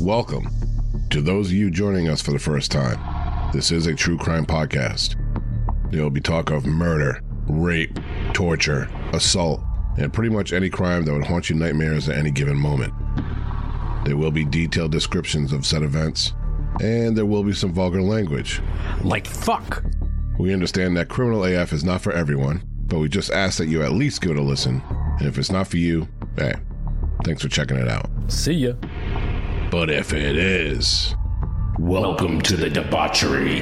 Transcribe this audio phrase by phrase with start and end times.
[0.00, 0.48] Welcome
[1.10, 2.98] to those of you joining us for the first time.
[3.52, 5.14] This is a true crime podcast.
[5.90, 7.98] There will be talk of murder, rape,
[8.32, 9.60] torture, assault,
[9.96, 12.92] and pretty much any crime that would haunt you nightmares at any given moment.
[14.04, 16.32] There will be detailed descriptions of said events,
[16.80, 18.60] and there will be some vulgar language.
[19.02, 19.84] Like fuck.
[20.38, 23.82] We understand that Criminal AF is not for everyone, but we just ask that you
[23.82, 24.82] at least give it a listen.
[25.18, 26.54] And if it's not for you, hey,
[27.24, 28.10] thanks for checking it out.
[28.28, 28.72] See ya.
[29.70, 31.14] But if it is,
[31.80, 33.58] Welcome to the debauchery.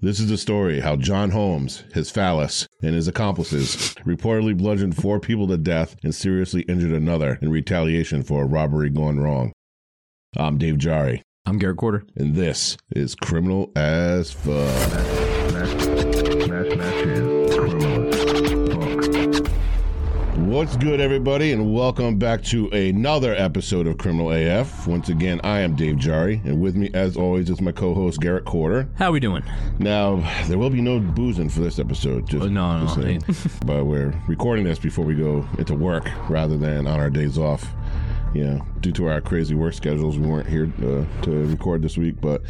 [0.00, 5.18] this is the story how John Holmes, his phallus, and his accomplices reportedly bludgeoned four
[5.18, 9.52] people to death and seriously injured another in retaliation for a robbery gone wrong.
[10.36, 12.04] I'm Dave Jari, I'm Garrett Quarter.
[12.16, 14.68] and this is Criminal as Fuck.
[20.58, 24.88] What's good, everybody, and welcome back to another episode of Criminal AF.
[24.88, 28.44] Once again, I am Dave Jari, and with me, as always, is my co-host Garrett
[28.44, 28.88] Quarter.
[28.96, 29.44] How are we doing?
[29.78, 30.16] Now,
[30.48, 32.26] there will be no boozing for this episode.
[32.26, 33.22] Just, Oh, no, no, saying.
[33.66, 37.64] but we're recording this before we go into work rather than on our days off.
[38.34, 41.96] You know, due to our crazy work schedules, we weren't here uh, to record this
[41.96, 42.42] week, but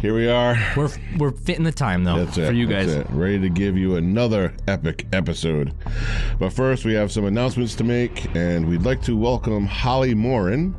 [0.00, 0.56] here we are.
[0.76, 2.46] We're we're fitting the time though That's it.
[2.46, 2.96] for you that's guys.
[2.96, 3.10] it.
[3.10, 5.74] Ready to give you another epic episode.
[6.38, 10.76] But first, we have some announcements to make, and we'd like to welcome Holly Morin,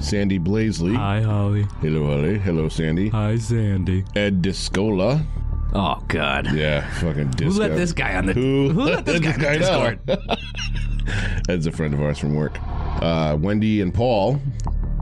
[0.00, 0.96] Sandy Blaisley.
[0.96, 1.62] Hi Holly.
[1.80, 2.38] Hello, Holly.
[2.38, 3.08] Hello, Sandy.
[3.10, 4.04] Hi Sandy.
[4.16, 5.24] Ed Discola.
[5.72, 6.52] Oh God.
[6.52, 9.58] Yeah, fucking Who let this guy on the Who, let this guy, on the
[10.08, 10.18] know?
[10.18, 11.48] Discord?
[11.48, 12.58] Ed's a friend of ours from work.
[13.02, 14.40] Uh, Wendy and Paul,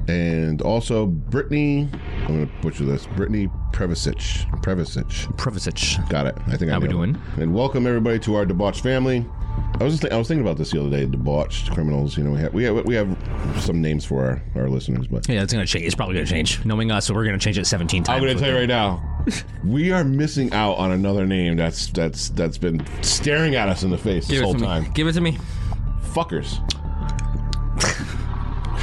[0.08, 1.88] and also Brittany.
[2.22, 3.06] I'm gonna butcher this.
[3.06, 4.18] Brittany Previsic.
[4.62, 5.06] Previsic.
[5.36, 6.08] Previsic.
[6.10, 6.36] Got it.
[6.48, 7.12] I think I How we nailed it.
[7.12, 7.22] doing?
[7.38, 9.24] And welcome everybody to our debauched family.
[9.80, 11.06] I was just think, I was thinking about this the other day.
[11.06, 12.16] Debauched criminals.
[12.16, 13.16] You know, we have we have, we have
[13.60, 15.84] some names for our, our listeners, but Yeah, it's gonna change.
[15.84, 16.64] It's probably gonna change.
[16.64, 18.16] Knowing us, so we're gonna change it 17 times.
[18.16, 19.02] I'm going to tell you right now,
[19.64, 23.90] we are missing out on another name that's that's that's been staring at us in
[23.90, 24.82] the face Give this it whole to time.
[24.84, 24.90] me.
[24.94, 25.38] Give it to me.
[26.12, 26.58] Fuckers.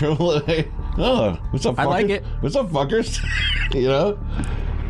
[0.97, 1.75] oh, what's up?
[1.75, 1.79] Fuckers?
[1.79, 2.23] I like it.
[2.41, 3.19] What's up, fuckers?
[3.73, 4.17] you know,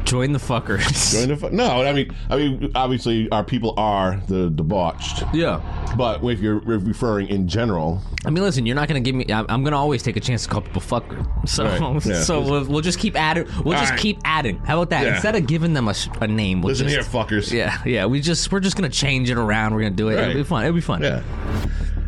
[0.06, 1.14] Join the fuckers.
[1.14, 1.82] Join the fu- no.
[1.84, 5.62] I mean, I mean, obviously, our people are the debauched, yeah.
[5.98, 9.26] but if you're referring in general, I mean, listen, you're not gonna give me.
[9.34, 11.26] I'm I'm gonna always take a chance to call people fucker.
[11.50, 12.22] So, Right, yeah.
[12.22, 13.48] so we'll, we'll just keep adding.
[13.64, 14.00] We'll just right.
[14.00, 14.58] keep adding.
[14.60, 15.04] How about that?
[15.06, 15.14] Yeah.
[15.16, 17.52] Instead of giving them a, s- a name, we'll listen just here, fuckers.
[17.52, 18.06] Yeah, yeah.
[18.06, 19.74] We just we're just gonna change it around.
[19.74, 20.16] We're gonna do it.
[20.16, 20.30] Right.
[20.30, 20.64] It'll be fun.
[20.66, 21.02] It'll be fun.
[21.02, 21.24] Yeah.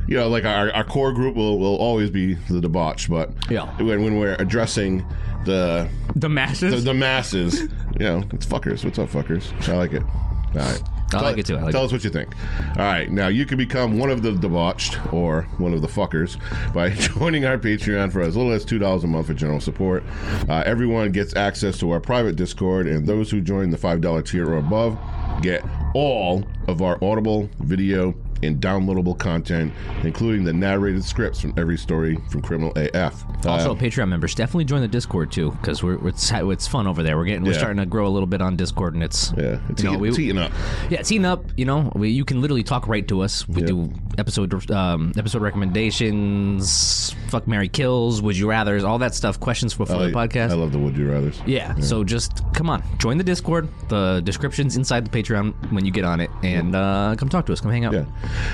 [0.07, 3.65] You know, like our, our core group will, will always be the debauched, but Yeah.
[3.81, 5.05] when, when we're addressing
[5.45, 6.83] the, The the masses.
[6.83, 7.69] the masses, you
[7.99, 8.83] know, it's fuckers.
[8.85, 9.51] What's up, fuckers?
[9.67, 10.03] I like it.
[10.03, 10.81] All right.
[11.13, 11.55] I like it too.
[11.57, 12.35] I like tell us what you think.
[12.71, 16.35] All right, now you can become one of the debauched or one of the fuckers
[16.73, 20.03] by joining our Patreon for as little as two dollars a month for general support.
[20.49, 24.21] Uh, everyone gets access to our private Discord, and those who join the five dollar
[24.21, 24.97] tier or above
[25.41, 25.63] get
[25.93, 32.17] all of our Audible video and downloadable content, including the narrated scripts from every story
[32.29, 33.23] from Criminal AF.
[33.45, 37.03] also, Uh, Patreon members definitely join the Discord too, because we're it's it's fun over
[37.03, 37.17] there.
[37.17, 37.57] We're getting we're Yeah.
[37.59, 40.09] starting to grow a little bit on Discord, and it's yeah, it's, you know, we-
[40.09, 40.51] it's heating up.
[40.89, 41.45] Yeah, team up.
[41.57, 43.47] You know, we, you can literally talk right to us.
[43.47, 43.67] We Yeah.
[43.67, 49.39] do episode um, episode recommendations, fuck Mary kills, would you rather's, all that stuff.
[49.39, 50.51] Questions for, the podcast.
[50.51, 51.41] I love the Would You Rather's.
[51.45, 53.69] yeah, so just come on, join the Discord.
[53.89, 57.53] The description's inside the Patreon when you get on it, and uh, come talk to
[57.53, 57.61] us.
[57.61, 57.93] Come hang out.
[57.93, 58.05] Yeah.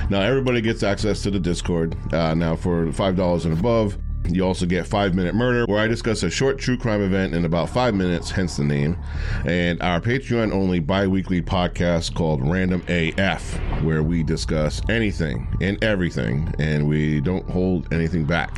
[0.10, 1.96] Now everybody gets access to the Discord.
[2.14, 3.98] Uh, now for five dollars and above,
[4.30, 7.46] you also get Five Minute Murder, where I discuss a short true crime event in
[7.46, 8.98] about five minutes, hence the name,
[9.46, 16.54] and our Patreon only bi-weekly podcast called Random AF, where we discuss anything and everything,
[16.60, 18.58] and we don't hold anything back.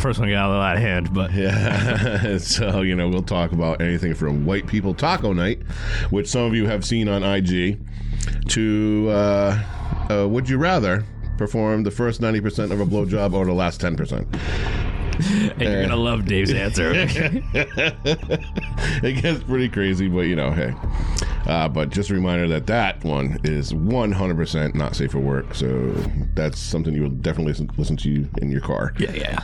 [0.00, 2.38] First one got a little out of hand, but Yeah.
[2.38, 5.62] so, you know, we'll talk about anything from White People Taco Night,
[6.10, 7.78] which some of you have seen on IG,
[8.48, 9.62] to uh,
[10.10, 11.04] uh, Would You Rather
[11.36, 14.26] perform the first 90% of a blowjob or the last 10%?
[15.52, 16.92] and you're gonna love Dave's answer.
[19.02, 20.74] it gets pretty crazy, but you know, hey.
[21.46, 25.54] Uh, but just a reminder that that one is 100% not safe for work.
[25.54, 25.68] So
[26.34, 28.92] that's something you will definitely listen, listen to in your car.
[28.98, 29.42] yeah, yeah.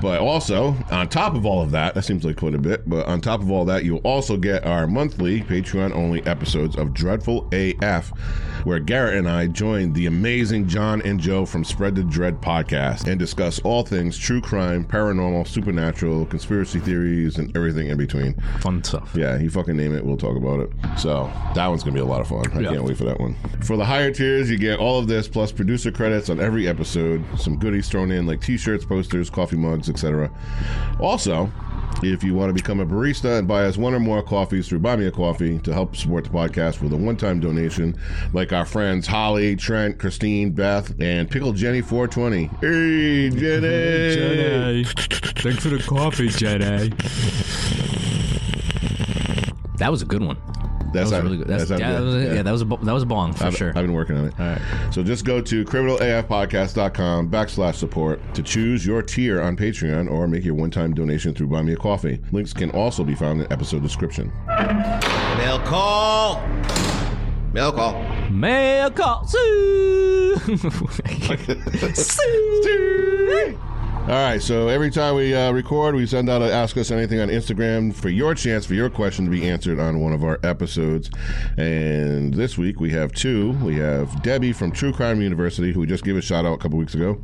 [0.00, 3.06] But also, on top of all of that, that seems like quite a bit, but
[3.06, 7.48] on top of all that, you'll also get our monthly Patreon only episodes of Dreadful
[7.52, 8.08] AF,
[8.64, 13.06] where Garrett and I join the amazing John and Joe from Spread the Dread podcast
[13.08, 18.34] and discuss all things true crime, paranormal, supernatural, conspiracy theories, and everything in between.
[18.60, 19.12] Fun stuff.
[19.14, 20.70] Yeah, you fucking name it, we'll talk about it.
[20.98, 22.44] So, That one's gonna be a lot of fun.
[22.54, 22.70] I Yeah.
[22.72, 23.34] can't wait for that one.
[23.62, 27.24] For the higher tiers, you get all of this plus producer credits on every episode,
[27.38, 30.30] some goodies thrown in like T-shirts, posters, coffee mugs, etc.
[31.00, 31.50] Also,
[32.02, 34.80] if you want to become a barista and buy us one or more coffees through
[34.80, 37.96] Buy Me a Coffee to help support the podcast with a one-time donation,
[38.34, 42.50] like our friends Holly, Trent, Christine, Beth, and Pickle Jenny 420.
[42.60, 44.84] Hey, Jenny!
[44.84, 46.90] Thanks for the coffee, Jenny.
[49.78, 50.36] That was a good one.
[50.96, 51.48] That's That was really good.
[51.48, 52.36] That's, that yeah, sounds that was, good.
[52.36, 52.42] yeah.
[52.42, 53.68] that was a that was a bong for I've, sure.
[53.68, 54.34] I've been working on it.
[54.40, 54.60] All right.
[54.90, 60.44] So just go to criminalafpodcast.com backslash support to choose your tier on Patreon or make
[60.44, 62.20] your one-time donation through Buy Me a Coffee.
[62.32, 64.32] Links can also be found in the episode description.
[64.46, 66.40] Mail call.
[67.52, 68.02] Mail call.
[68.30, 69.26] Mail call.
[69.26, 70.36] Sue.
[71.94, 73.58] Sue.
[74.06, 77.18] All right, so every time we uh, record, we send out a Ask Us Anything
[77.18, 80.38] on Instagram for your chance for your question to be answered on one of our
[80.44, 81.10] episodes.
[81.56, 83.50] And this week we have two.
[83.64, 86.58] We have Debbie from True Crime University, who we just gave a shout out a
[86.58, 87.20] couple weeks ago.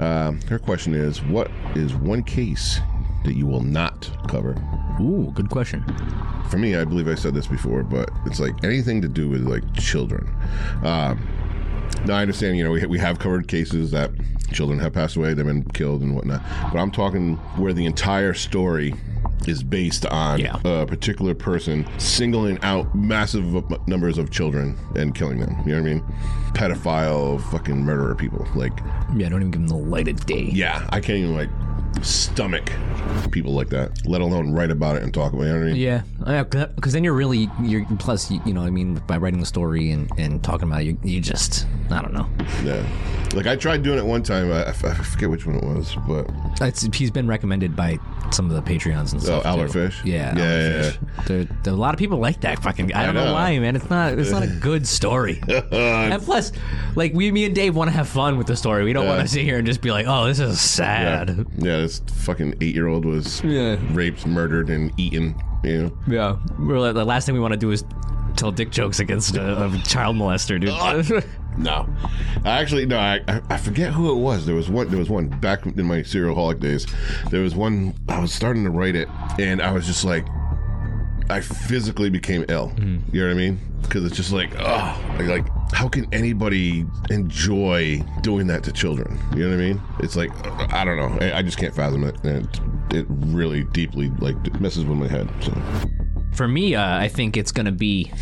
[0.00, 2.80] Um, her question is What is one case
[3.24, 4.56] that you will not cover?
[5.00, 5.84] Ooh, good question.
[6.50, 9.42] for me, I believe I said this before, but it's like anything to do with
[9.42, 10.28] like children.
[10.82, 11.24] Um,
[12.04, 14.10] now I understand, you know, we, we have covered cases that
[14.52, 16.42] children have passed away, they've been killed and whatnot,
[16.72, 18.94] but I'm talking where the entire story
[19.46, 20.56] is based on Yeah.
[20.64, 25.56] a particular person singling out massive numbers of children and killing them.
[25.64, 26.02] You know what I mean?
[26.54, 28.46] Pedophile, fucking murderer people.
[28.54, 28.72] Like,
[29.16, 30.50] Yeah, don't even give them the light of day.
[30.52, 31.48] yeah, I can't even like
[32.02, 32.70] stomach
[33.30, 35.46] people like that, let alone write about it and talk about it.
[35.46, 36.46] You know what I mean?
[36.56, 39.40] Yeah, because then you're really you're plus you, you know what I mean by writing
[39.40, 42.28] the story and, and talking about it, you you just I don't know.
[42.64, 42.84] Yeah.
[43.32, 44.50] Like I tried doing it one time.
[44.50, 46.28] I, I forget which one it was, but
[46.60, 47.98] It's, he's been recommended by
[48.32, 49.46] some of the Patreons and oh, stuff.
[49.46, 49.88] Albert too.
[49.88, 50.04] Fish?
[50.04, 50.92] Yeah, Yeah, yeah.
[51.26, 52.92] There, there, a lot of people like that fucking.
[52.92, 53.26] I don't know.
[53.26, 53.32] know.
[53.34, 53.76] why, man.
[53.76, 54.18] It's not.
[54.18, 55.40] It's not a good story.
[55.48, 56.50] and plus,
[56.96, 58.84] like we, me and Dave want to have fun with the story.
[58.84, 59.10] We don't Yeah.
[59.16, 62.54] want to sit here and just be like, "Oh, this is sad." yeah, this fucking
[62.60, 63.76] eight year old was Yeah.
[63.92, 65.40] raped, murdered, and eaten.
[65.62, 66.36] You know, Yeah.
[66.58, 67.84] We're like, the last thing we want to do is
[68.36, 71.24] tell dick jokes against a, a child molester, dude.
[71.58, 71.88] no.
[72.44, 72.98] I actually no.
[72.98, 74.46] I, I forget who it was.
[74.46, 74.88] There was one.
[74.88, 76.86] There was one back in my serial holic days.
[77.30, 77.94] There was one.
[78.08, 79.08] I was starting to write it,
[79.38, 80.26] and I was just like,
[81.28, 82.72] I physically became ill.
[82.78, 83.58] You know what I mean?
[83.82, 89.18] Because it's just like, oh, like, like, how can anybody enjoy doing that to children?
[89.34, 89.82] You know what I mean?
[90.00, 90.30] It's like,
[90.72, 91.18] I don't know.
[91.24, 92.46] I, I just can't fathom it, and
[92.90, 95.28] it, it really deeply like messes with my head.
[95.40, 95.52] So
[96.32, 98.12] For me, uh, I think it's gonna be.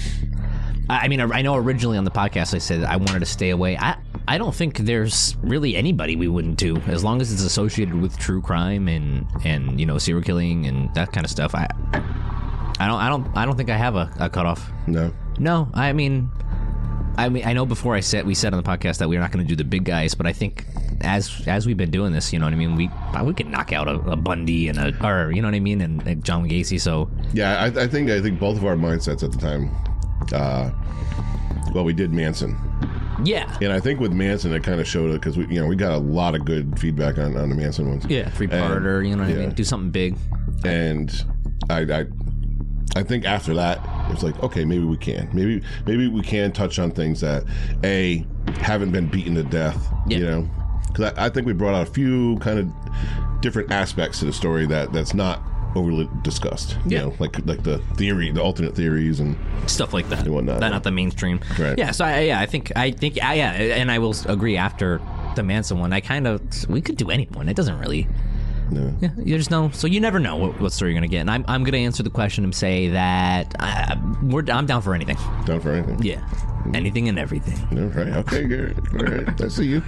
[0.90, 3.76] I mean, I know originally on the podcast I said I wanted to stay away.
[3.76, 3.96] I
[4.26, 8.18] I don't think there's really anybody we wouldn't do as long as it's associated with
[8.18, 11.54] true crime and and you know serial killing and that kind of stuff.
[11.54, 11.66] I
[12.78, 14.70] I don't I don't I don't think I have a, a cutoff.
[14.86, 16.30] no, No, I mean,
[17.18, 19.32] I mean, I know before I said we said on the podcast that we're not
[19.32, 20.64] going to do the big guys, but I think
[21.00, 22.76] as as we've been doing this, you know what I mean.
[22.76, 25.54] We uh, we could knock out a, a Bundy and a or you know what
[25.54, 26.80] I mean, and, and John Gacy.
[26.80, 29.70] So yeah, I, I think I think both of our mindsets at the time.
[30.32, 30.70] Uh,
[31.74, 32.56] well, we did Manson.
[33.24, 35.66] yeah, And I think with Manson, it kind of showed it because we, you know,
[35.66, 38.06] we got a lot of good feedback on, on the Manson ones.
[38.06, 39.06] yeah, three parter.
[39.06, 39.50] You know what I mean.
[39.50, 40.16] Do something big.
[40.64, 41.24] And
[41.68, 42.06] I, I,
[42.96, 43.80] I think after that,
[44.10, 47.44] it's like, okay, maybe we can, maybe, maybe we can touch on things that
[47.84, 48.26] a
[48.60, 49.92] haven't been beaten to death.
[50.06, 50.18] Yeah.
[50.18, 50.50] You know,
[50.88, 54.32] because I, I think we brought out a few kind of different aspects to the
[54.32, 55.42] story that that's not
[55.76, 56.76] overly discussed.
[56.86, 57.02] You Yeah.
[57.04, 60.24] know, like like the theory, the alternate theories, and stuff like that.
[60.24, 60.60] And whatnot.
[60.60, 61.40] Not, not the mainstream.
[61.58, 61.78] Right.
[61.78, 61.90] Yeah.
[61.92, 65.00] So I, yeah, I think I think I, yeah, and I will agree after
[65.36, 65.92] the Manson one.
[65.92, 67.48] I kind of we could do anyone.
[67.48, 68.08] It doesn't really.
[68.70, 68.94] no.
[69.00, 69.70] Yeah, you just know.
[69.70, 71.20] So you never know what, what story you're gonna get.
[71.20, 74.94] And I'm I'm gonna answer the question and say that uh, we're I'm down for
[74.94, 75.16] anything.
[75.46, 76.02] down for anything.
[76.02, 76.20] Yeah,
[76.74, 77.58] anything and everything.
[77.78, 78.12] All right.
[78.26, 78.78] Okay, good.
[78.94, 79.40] All right.
[79.40, 79.82] I see you.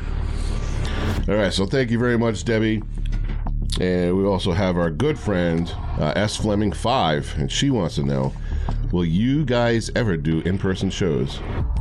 [1.28, 1.52] All right.
[1.52, 2.82] So thank you very much, Debbie.
[3.78, 8.02] And we also have our good friend uh, S Fleming Five, and she wants to
[8.02, 8.32] know:
[8.92, 11.38] Will you guys ever do in-person shows?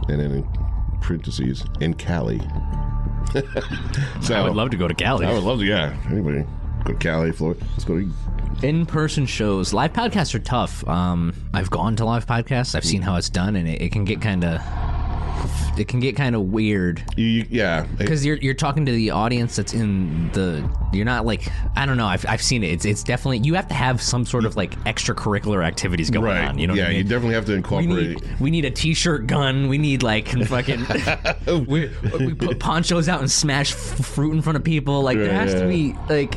[0.07, 0.47] And then in
[1.01, 2.39] parentheses in Cali.
[4.21, 5.25] so I would love to go to Cali.
[5.25, 5.65] I would love to.
[5.65, 5.95] Yeah.
[6.09, 6.45] Anybody
[6.85, 7.65] go to Cali, Florida?
[7.71, 8.11] Let's go to.
[8.61, 10.85] In-person shows, live podcasts are tough.
[10.87, 12.75] Um, I've gone to live podcasts.
[12.75, 14.59] I've seen how it's done, and it, it can get kind of,
[15.77, 17.85] it can get kind of weird You, yeah.
[17.97, 20.69] because you're you're talking to the audience that's in the.
[20.91, 22.07] You're not like I don't know.
[22.07, 22.71] I've, I've seen it.
[22.71, 26.47] It's it's definitely you have to have some sort of like extracurricular activities going right.
[26.47, 26.57] on.
[26.57, 26.73] You know.
[26.73, 26.83] yeah.
[26.83, 26.97] what I mean?
[26.97, 28.21] You definitely have to we incorporate.
[28.21, 29.67] need we need a t-shirt gun.
[29.69, 30.85] We need like fucking
[31.67, 35.01] we, we put ponchos out and smash f- fruit in front of people.
[35.01, 36.35] Like there Right, has to be like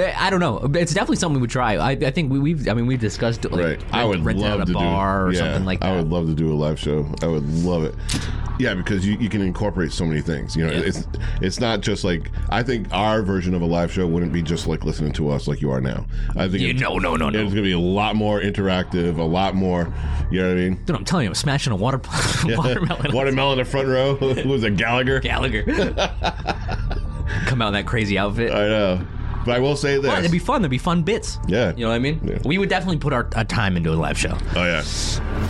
[0.00, 0.58] I don't know.
[0.74, 1.76] It's definitely something we would try.
[1.76, 2.68] I, I think we, we've.
[2.68, 3.84] I mean, we've discussed like, Right.
[3.92, 5.92] I would renting love out to bar do, or yeah, something like that.
[5.92, 7.06] I would love to do a live show.
[7.22, 7.94] I would love it.
[8.58, 10.54] Yeah, because you, you can incorporate so many things.
[10.54, 10.80] You know, Yeah.
[10.80, 11.06] it's
[11.40, 14.66] it's not just like I think our version of a live show wouldn't be just
[14.66, 16.04] like listening to us like you are now.
[16.36, 17.38] I think Yeah, it's, no, no, no, no.
[17.40, 19.92] It's gonna be a lot more interactive, a lot more.
[20.30, 20.74] You know what I mean?
[20.84, 22.00] Dude, I'm telling you, I'm smashing a water
[22.44, 23.12] watermelon.
[23.14, 24.14] Watermelon in the front row.
[24.16, 25.20] Who was it Gallagher?
[25.20, 25.62] Gallagher.
[27.46, 28.50] Come out in that crazy outfit.
[28.52, 29.06] I know.
[29.44, 30.06] But I will say this.
[30.06, 30.62] But it'd be fun.
[30.62, 31.38] There'd be fun bits.
[31.48, 31.74] Yeah.
[31.74, 32.20] You know what I mean?
[32.24, 32.38] Yeah.
[32.44, 34.36] We would definitely put our, our time into a live show.
[34.54, 34.84] Oh yeah,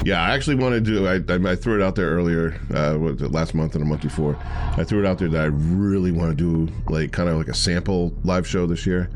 [0.05, 0.23] yeah.
[0.23, 1.07] I actually want to do.
[1.07, 2.61] I, I, I threw it out there earlier.
[2.73, 4.37] Uh, what was it, last month and a month before.
[4.77, 7.49] I threw it out there that I really want to do like kind of like
[7.49, 9.11] a sample live show this year.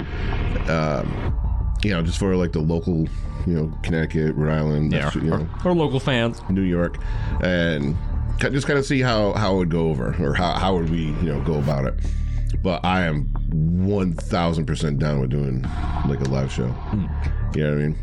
[0.69, 1.39] Um,
[1.85, 3.07] you know, just for like the local,
[3.47, 6.41] you know, Connecticut, Rhode Island, that's, you know, Our local fans.
[6.49, 6.99] New York,
[7.43, 7.97] and
[8.39, 11.05] just kind of see how how it would go over or how how would we
[11.05, 11.95] you know go about it.
[12.65, 13.27] But I am
[13.87, 15.63] one thousand percent down with doing
[16.09, 16.75] like a live show.
[17.55, 17.99] You know what I mean?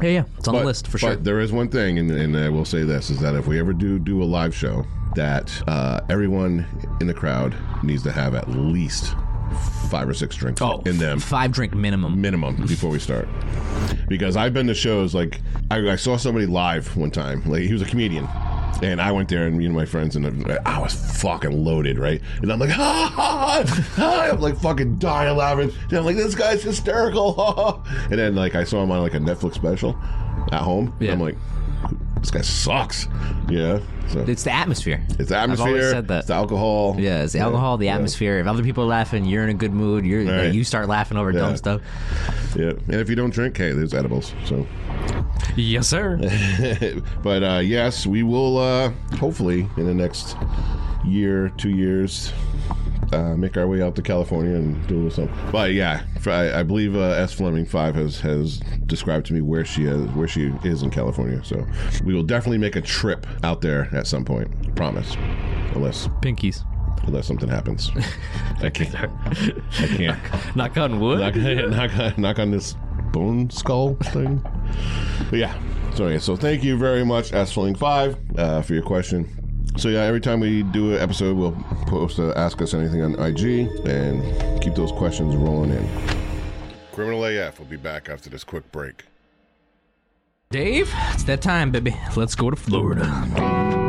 [0.00, 0.24] Yeah, yeah.
[0.38, 1.10] It's on But- the list for sure.
[1.10, 3.58] but there is one thing, and, and I will say this: is that if we
[3.58, 4.86] ever do do a live show,
[5.16, 6.64] that uh, everyone
[7.00, 9.14] in the crowd needs to have at least
[9.90, 12.20] five or six drinks Oh, in them Five drink minimum.
[12.20, 13.26] minimum before we start.
[14.06, 15.40] Because I've been to shows like
[15.72, 17.42] I, I saw somebody live one time.
[17.50, 18.28] Like he was a comedian.
[18.82, 20.26] And I went there and me and my friends and
[20.64, 22.20] I was fucking loaded, right?
[22.42, 24.28] And I'm like, ha, ha, ha, ha.
[24.32, 25.72] I'm like fucking dying laughing.
[25.88, 27.32] And I'm like, this guy's hysterical.
[27.34, 28.06] ha, ha.
[28.10, 29.98] And then like I saw him on like a Netflix special
[30.52, 30.94] at home.
[31.00, 31.12] Yeah.
[31.12, 31.36] I'm like,
[32.20, 33.08] this guy sucks.
[33.48, 33.80] Yeah.
[34.08, 35.04] So It's the atmosphere.
[35.18, 35.66] it's the atmosphere.
[35.66, 36.18] I've always said that.
[36.20, 36.96] It's the alcohol.
[36.98, 38.38] Yeah, it's the alcohol, the atmosphere.
[38.38, 40.06] If other people are laughing, you're in a good mood.
[40.06, 40.52] You're Right.
[40.54, 41.40] you start laughing over Yeah.
[41.40, 41.80] dumb stuff.
[42.56, 42.70] Yeah.
[42.70, 44.32] And if you don't drink, hey, there's edibles.
[44.46, 44.66] So
[45.56, 46.18] Yes, sir.
[47.22, 50.36] but uh, yes, we will uh, hopefully in the next
[51.04, 52.32] year, two years,
[53.12, 55.34] uh, make our way out to California and do something.
[55.50, 59.84] But yeah, I believe uh, S Fleming Five has has described to me where she
[59.86, 61.42] is where she is in California.
[61.44, 61.66] So
[62.04, 64.76] we will definitely make a trip out there at some point.
[64.76, 65.16] Promise,
[65.74, 66.62] unless Pinkies.
[67.04, 67.90] unless something happens.
[68.62, 68.94] I can't.
[68.94, 70.56] I can't.
[70.56, 71.18] Knock on wood.
[71.18, 72.76] knock, knock, knock on this
[73.12, 74.42] bone skull thing.
[75.30, 75.60] But yeah.
[75.94, 79.28] So yeah, so thank you very much, Sling Five, uh, for your question.
[79.76, 83.68] So yeah, every time we do an episode, we'll post Ask Us Anything on IG
[83.86, 85.88] and keep those questions rolling in.
[86.92, 89.04] Criminal AF will be back after this quick break.
[90.50, 91.94] Dave, it's that time, baby.
[92.16, 93.87] Let's go to Florida.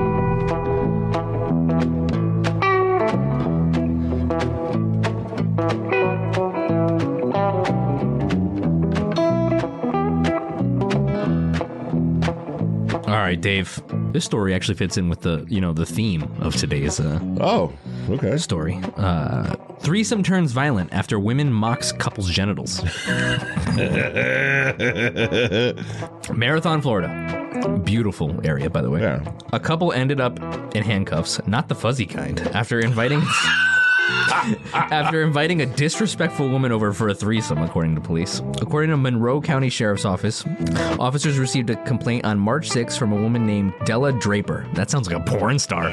[13.20, 13.84] All right, Dave.
[14.14, 17.74] This story actually fits in with the, you know, the theme of today's uh, Oh,
[18.12, 18.38] okay.
[18.38, 18.80] story.
[18.96, 22.82] Uh, threesome turns violent after women mocks couple's genitals.
[26.34, 27.82] Marathon, Florida.
[27.84, 29.02] Beautiful area, by the way.
[29.02, 29.30] Yeah.
[29.52, 30.40] A couple ended up
[30.74, 33.22] in handcuffs, not the fuzzy kind, after inviting
[34.74, 38.42] after inviting a disrespectful woman over for a threesome, according to police.
[38.62, 40.44] According to Monroe County Sheriff's Office,
[41.00, 44.66] officers received a complaint on March 6 from a woman named Della Draper.
[44.74, 45.90] That sounds like a porn star.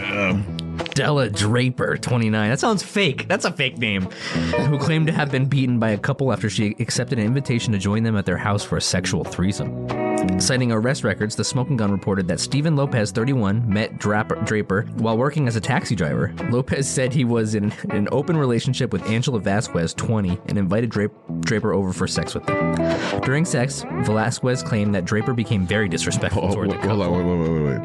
[0.95, 2.51] Della Draper, 29.
[2.51, 3.29] That sounds fake.
[3.29, 4.03] That's a fake name.
[4.03, 7.79] Who claimed to have been beaten by a couple after she accepted an invitation to
[7.79, 10.06] join them at their house for a sexual threesome.
[10.39, 15.17] Citing arrest records, the smoking gun reported that Stephen Lopez, 31, met Draper, Draper while
[15.17, 16.35] working as a taxi driver.
[16.51, 21.09] Lopez said he was in an open relationship with Angela Vasquez, 20, and invited Dra-
[21.41, 22.75] Draper over for sex with him.
[23.23, 27.03] During sex, Velasquez claimed that Draper became very disrespectful Oh, toward the couple.
[27.03, 27.79] hold on, wait, wait, wait, wait,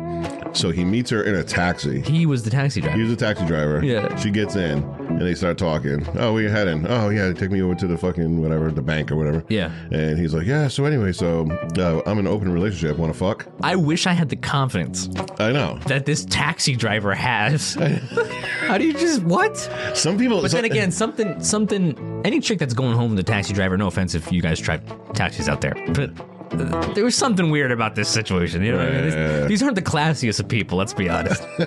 [0.45, 0.57] wait.
[0.57, 2.01] So he meets her in a taxi.
[2.01, 2.97] He was the taxi driver.
[2.97, 3.83] He was a taxi driver.
[3.85, 4.13] Yeah.
[4.17, 6.05] She gets in and they start talking.
[6.17, 6.85] Oh, where you heading?
[6.87, 9.45] Oh, yeah, take me over to the fucking whatever, the bank or whatever.
[9.47, 9.71] Yeah.
[9.91, 10.67] And he's like, yeah.
[10.67, 12.97] So anyway, so uh, I'm in an open relationship.
[12.97, 13.45] Want to fuck?
[13.61, 15.09] I wish I had the confidence
[15.39, 15.77] I know.
[15.87, 17.73] that this taxi driver has.
[18.61, 19.57] How do you just what?
[19.93, 20.41] Some people.
[20.41, 22.21] But then again, something, something.
[22.25, 23.77] Any chick that's going home with a taxi driver.
[23.77, 24.77] No offense if you guys try
[25.13, 26.11] taxis out there, but
[26.51, 28.63] there was something weird about this situation.
[28.63, 29.11] You know, what I mean?
[29.11, 29.45] Yeah.
[29.45, 30.77] these aren't the classiest of people.
[30.77, 31.41] Let's be honest.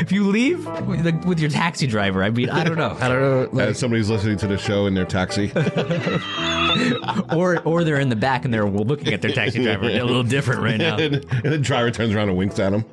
[0.00, 2.96] if you leave with, the- with your taxi driver, I mean, I don't know.
[3.00, 3.48] I don't know.
[3.52, 5.52] Like, as somebody's listening to the show in their taxi.
[7.36, 9.84] or or they're in the back and they're looking at their taxi driver.
[9.88, 10.96] A little different right now.
[10.96, 12.84] and, and the driver turns around and winks at him.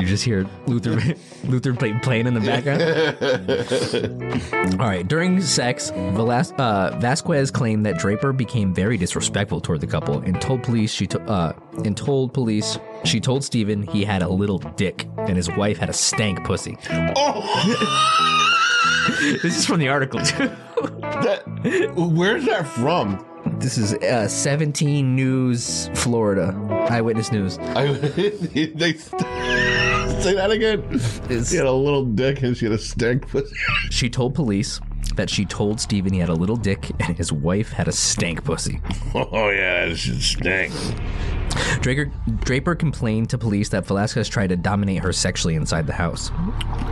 [0.00, 0.98] You just hear Luther
[1.44, 2.82] Luther play, playing in the background.
[4.80, 5.06] All right.
[5.06, 10.40] During sex, Velas- uh, Vasquez claimed that Draper became very disrespectful toward the couple and
[10.40, 11.52] told police she to- uh,
[11.84, 15.90] and told police she told Steven he had a little dick and his wife had
[15.90, 16.78] a stank pussy.
[17.16, 17.42] Oh.
[19.42, 20.48] this is from the article too.
[21.00, 21.42] That,
[21.96, 23.24] where's that from?
[23.58, 26.54] This is uh, 17 News, Florida.
[26.90, 27.58] Eyewitness News.
[27.58, 30.80] I, they say that again.
[30.90, 33.54] It's- She had a little dick and she had a stank pussy.
[33.90, 34.80] She told police
[35.16, 38.44] that she told Steven he had a little dick and his wife had a stank
[38.44, 38.80] pussy.
[39.14, 40.72] Oh yeah, that stank.
[41.80, 42.10] Draper,
[42.44, 46.30] Draper complained to police that Velasquez tried to dominate her sexually inside the house.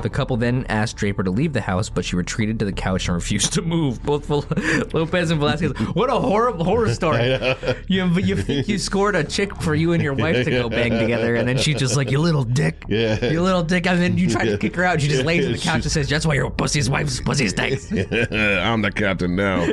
[0.03, 3.09] The couple then asked Draper to leave the house, but she retreated to the couch
[3.09, 4.03] and refused to move.
[4.03, 4.45] Both Vel-
[4.93, 5.73] Lopez and Velasquez.
[5.95, 7.19] What a horrible horror story!
[7.89, 10.91] You you think you scored a chick for you and your wife to go bang
[10.99, 13.25] together, and then she's just like, "You little dick, Yeah.
[13.31, 15.01] you little dick," and then you try to kick her out.
[15.01, 17.91] She just lays on the couch and says, "That's why your pussy's wife's pussy stinks."
[17.93, 19.67] I'm the captain now.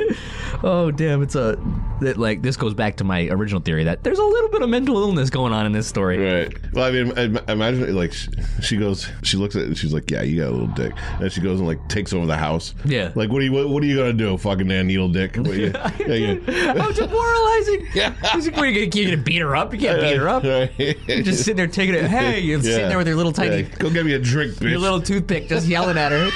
[0.62, 1.22] Oh damn!
[1.22, 1.58] It's a
[2.00, 4.68] that like this goes back to my original theory that there's a little bit of
[4.76, 6.18] mental illness going on in this story.
[6.18, 6.72] Right.
[6.74, 8.28] Well, I mean, im- imagine like sh-
[8.62, 10.92] she goes, she looks at it and she's like, "Yeah, you got a little dick,"
[11.20, 12.74] and she goes and like takes over the house.
[12.84, 13.10] Yeah.
[13.14, 15.36] Like, what are you, what, what are you gonna do, fucking man, needle dick?
[15.36, 17.86] What are you, yeah, you- How demoralizing!
[17.94, 18.12] Yeah.
[18.34, 19.72] He's like, what, are you gonna, you gonna beat her up?
[19.72, 20.44] You can't beat her up.
[20.46, 20.70] Right.
[21.08, 22.04] You're just sitting there taking it.
[22.04, 23.68] Hey, you're sitting there with your little tiny, Yeah.
[23.78, 24.68] Go get me a drink, bitch.
[24.70, 26.28] your little toothpick, just yelling at her.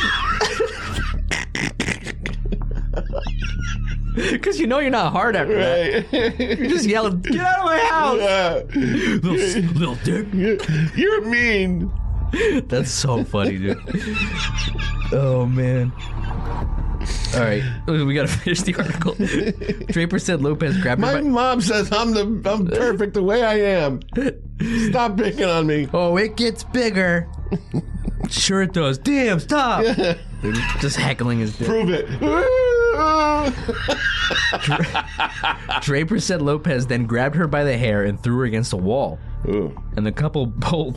[4.32, 6.12] Because you know you're not hard after that.
[6.58, 8.62] You're just yelling, "Get out of my house, yeah.
[9.22, 10.26] little, little dick!"
[10.96, 11.92] You're mean.
[12.68, 13.78] That's so funny, dude.
[15.12, 15.92] Oh man.
[17.34, 19.14] All right, we gotta finish the article.
[19.92, 21.14] Draper said Lopez grabbed My.
[21.14, 24.00] By- mom says I'm the I'm perfect the way I am.
[24.90, 25.88] Stop picking on me.
[25.92, 27.26] oh, it gets bigger.
[28.28, 28.98] sure it does.
[28.98, 29.84] Damn, stop.
[30.80, 31.66] Just heckling his dick.
[31.66, 32.06] Prove it.
[35.80, 39.18] Draper said Lopez then grabbed her by the hair and threw her against a wall,
[39.48, 39.76] Ooh.
[39.96, 40.96] and the couple both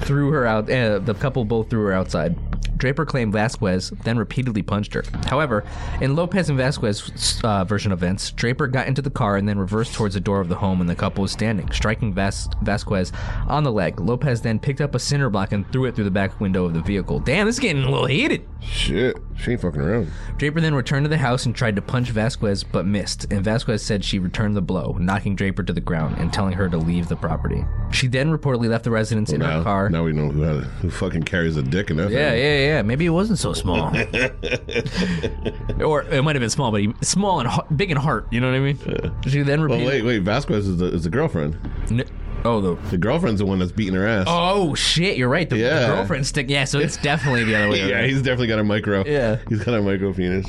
[0.00, 0.70] threw her out.
[0.70, 2.36] Uh, the couple both threw her outside.
[2.76, 5.04] Draper claimed Vasquez then repeatedly punched her.
[5.26, 5.64] However,
[6.00, 9.58] in Lopez and Vasquez's uh, version of events, Draper got into the car and then
[9.58, 13.12] reversed towards the door of the home, and the couple was standing, striking Vas- Vasquez
[13.46, 14.00] on the leg.
[14.00, 16.74] Lopez then picked up a cinder block and threw it through the back window of
[16.74, 17.20] the vehicle.
[17.20, 18.46] Damn, this is getting a little heated.
[18.60, 19.16] Shit.
[19.36, 20.10] She ain't fucking around.
[20.38, 23.32] Draper then returned to the house and tried to punch Vasquez, but missed.
[23.32, 26.68] And Vasquez said she returned the blow, knocking Draper to the ground and telling her
[26.68, 27.64] to leave the property.
[27.90, 29.90] She then reportedly left the residence in now, her car.
[29.90, 32.10] now we know who, who fucking carries a dick in that.
[32.10, 32.40] Yeah, family.
[32.52, 32.82] Yeah, yeah.
[32.82, 33.86] Maybe it wasn't so small,
[35.84, 38.26] or it might have been small, but he, small and big in heart.
[38.30, 38.78] You know what I mean?
[39.26, 39.86] She then Oh repeated.
[39.86, 40.22] wait, wait.
[40.22, 41.58] Vasquez is the, is the girlfriend.
[41.90, 42.04] N-
[42.44, 44.26] oh, the The girlfriend's the one that's beating her ass.
[44.28, 45.48] oh shit, you're right.
[45.48, 45.86] The, the Yeah.
[45.88, 46.48] girlfriend stick.
[46.48, 47.88] Yeah, so it's definitely the other way.
[47.90, 49.04] yeah, he's definitely got a micro.
[49.06, 49.38] Yeah.
[49.48, 50.46] he's got a micro penis.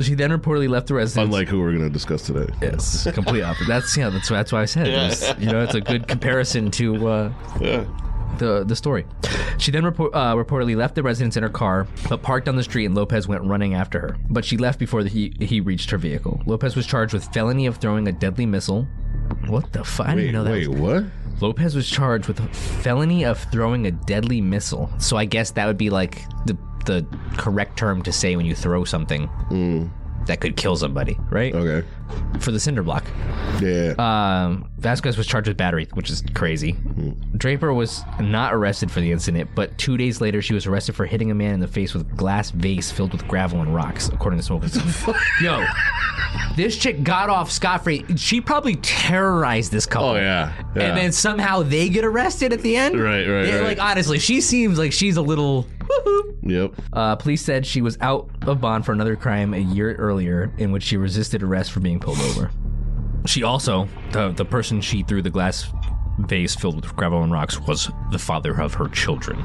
[0.00, 1.26] She then reportedly left the residence.
[1.26, 2.50] Unlike who we're gonna discuss today.
[2.62, 3.68] Yes, complete opposite.
[3.68, 4.08] That's yeah.
[4.08, 4.86] That's that's why I said.
[4.88, 7.84] It was, you know, it's a good comparison to uh, Yeah.
[8.38, 9.06] The the story.
[9.58, 12.62] She then report, uh, reportedly left the residence in her car, but parked on the
[12.62, 14.16] street, and Lopez went running after her.
[14.30, 16.42] But she left before the, he he reached her vehicle.
[16.46, 18.86] Lopez was charged with felony of throwing a deadly missile.
[19.48, 20.08] What the fuck?
[20.08, 20.50] I didn't Wait, know that.
[20.52, 21.04] wait, was- what?
[21.42, 24.90] Lopez was charged with felony of throwing a deadly missile.
[24.98, 28.54] So I guess that would be like the the correct term to say when you
[28.54, 29.28] throw something
[30.26, 31.54] that could kill somebody, right?
[31.54, 31.86] Okay.
[32.40, 33.04] For the cinder block.
[33.60, 33.94] Yeah.
[33.98, 36.76] Um, Vasquez was charged with battery, which is crazy.
[37.36, 41.06] Draper was not arrested for the incident, but two days later, she was arrested for
[41.06, 44.08] hitting a man in the face with a glass vase filled with gravel and rocks,
[44.08, 44.70] according to Smoking.
[45.42, 45.64] Yo,
[46.56, 48.04] this chick got off scot free.
[48.16, 50.10] She probably terrorized this couple.
[50.10, 50.52] oh yeah.
[50.74, 50.82] yeah.
[50.82, 53.00] And then somehow they get arrested at the end.
[53.00, 53.64] Right, right, Yeah, right.
[53.64, 55.66] Like honestly, she seems like she's a little.
[56.42, 56.72] Yep.
[56.92, 60.72] Uh, police said she was out of bond for another crime a year earlier, in
[60.72, 62.50] which she resisted arrest for being pulled over.
[63.26, 65.70] She also, the the person she threw the glass
[66.20, 69.42] vase filled with gravel and rocks, was the father of her children.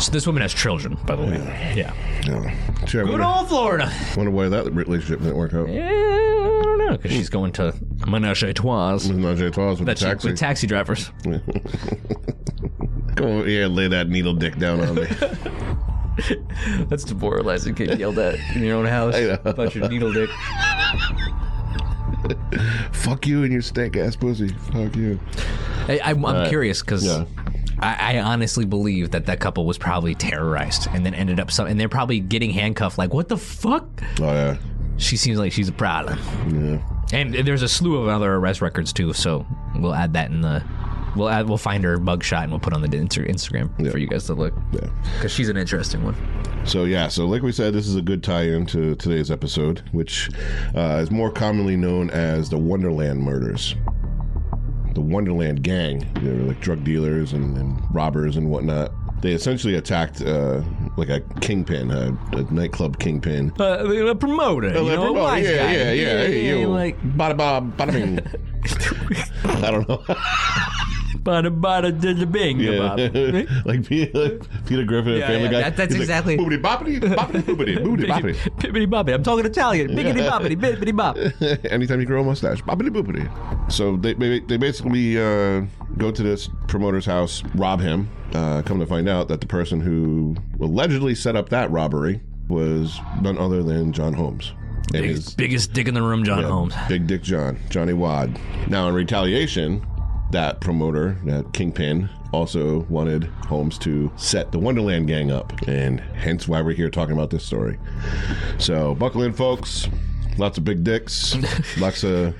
[0.00, 1.38] So this woman has children, by the way.
[1.76, 1.92] Yeah.
[2.26, 2.84] Yeah.
[2.86, 3.02] Sure.
[3.02, 3.92] I Good wonder, old Florida.
[4.16, 5.68] wonder why that relationship didn't work out.
[5.68, 7.74] Yeah, I don't know, because she's going to
[8.06, 8.94] menage a trois.
[8.94, 10.28] With Najee Twas with That the she, taxi.
[10.30, 11.10] with taxi drivers.
[13.16, 15.06] Come over here and lay that needle dick down on me.
[16.88, 17.74] That's demoralizing.
[17.74, 19.38] Getting yelled at in your own house I know.
[19.44, 20.30] about your needle dick.
[22.92, 24.48] Fuck you and your stank ass pussy.
[24.48, 25.18] Fuck you.
[25.88, 26.48] I, I'm, I'm Right.
[26.48, 27.24] curious because Yeah.
[27.80, 31.66] I, I honestly believe that that couple was probably terrorized and then ended up some,
[31.66, 32.96] and they're probably getting handcuffed.
[32.98, 33.86] Like, what the fuck?
[34.20, 34.56] Oh yeah.
[34.96, 36.18] She seems like she's a problem.
[36.48, 36.80] Yeah.
[37.12, 39.44] And there's a slew of other arrest records too, so
[39.76, 40.62] we'll add that in the.
[41.16, 44.06] We'll add, we'll find her mugshot and we'll put on the Insta- Instagram for you
[44.08, 44.88] guys to look Yeah.
[45.14, 46.16] because she's an interesting one.
[46.64, 50.30] So yeah, so like we said, this is a good tie-in to today's episode, which
[50.74, 53.74] uh, is more commonly known as the Wonderland murders.
[54.94, 58.92] The Wonderland gang, they were like drug dealers and, and robbers and whatnot.
[59.22, 60.62] they essentially attacked uh,
[60.96, 63.52] like a kingpin, a, a nightclub kingpin.
[63.58, 65.72] Uh, a promoter, you Like, know, a oh, wise yeah, guy.
[65.72, 66.68] yeah, yeah, Hey, you.
[66.68, 68.20] like bada bada bada bing.
[69.64, 70.02] I don't know.
[71.24, 72.60] bada bada da bing.
[72.60, 72.94] Yeah.
[73.64, 75.60] like, Peter, like Peter Griffin and Yeah, Family yeah, Guy.
[75.62, 78.34] that- that's He's exactly- Like, boopity boppity, boppity boopity, boopity boppity.
[78.58, 79.14] Bibbidi bobbidi.
[79.14, 79.88] I'm talking Italian.
[79.90, 81.16] Biggity bobbidi, bibbidi bop.
[81.72, 83.72] Anytime you grow a mustache, boppity boopity.
[83.72, 85.62] So they they, they basically uh,
[85.98, 88.08] go to this promoter's house, rob him.
[88.34, 92.98] Uh, come to find out that the person who allegedly set up that robbery was
[93.22, 94.52] none other than John Holmes.
[94.92, 96.74] And his Biggest, biggest dick in the room, John Yeah, Holmes.
[96.88, 98.38] Big Dick John, Johnny Wadd.
[98.68, 99.84] Now, in retaliation,
[100.30, 106.48] that promoter, that kingpin, also wanted Holmes to set the Wonderland gang up, and hence
[106.48, 107.78] why we're here talking about this story.
[108.58, 109.88] So, buckle in, folks.
[110.36, 111.36] Lots of big dicks,
[111.78, 112.34] lots of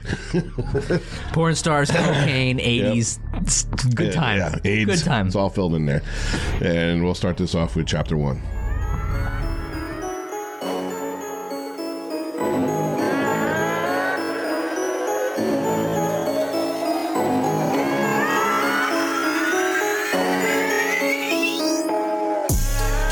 [1.32, 3.20] Porn stars, cocaine, 80s.
[3.34, 3.62] It's
[3.94, 4.38] Good time.
[4.38, 5.02] Yeah, AIDS.
[5.02, 5.28] Good time.
[5.28, 6.02] It's all filled in there,
[6.60, 8.42] and we'll start this off with chapter one.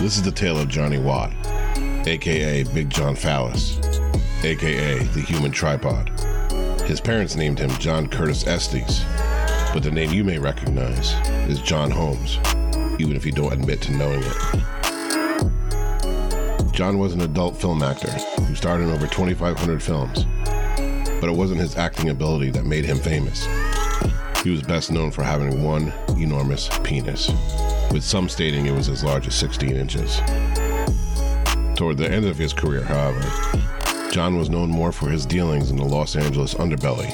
[0.02, 1.32] This is the tale of Johnny Wadd,
[2.08, 3.78] aka Big John Phallus,
[4.42, 6.10] aka the human tripod.
[6.86, 9.04] His parents named him John Curtis Estes,
[9.72, 11.12] but the name you may recognize
[11.48, 12.38] is John Holmes,
[12.98, 14.36] even if you don't admit to knowing it.
[16.72, 20.26] John was an adult film actor who starred in over 2,500 films,
[21.20, 23.46] but it wasn't his acting ability that made him famous.
[24.42, 27.30] He was best known for having one enormous penis,
[27.92, 30.16] with some stating it was as large as 16 inches.
[31.76, 33.22] Toward the end of his career, however,
[34.10, 37.12] John was known more for his dealings in the Los Angeles underbelly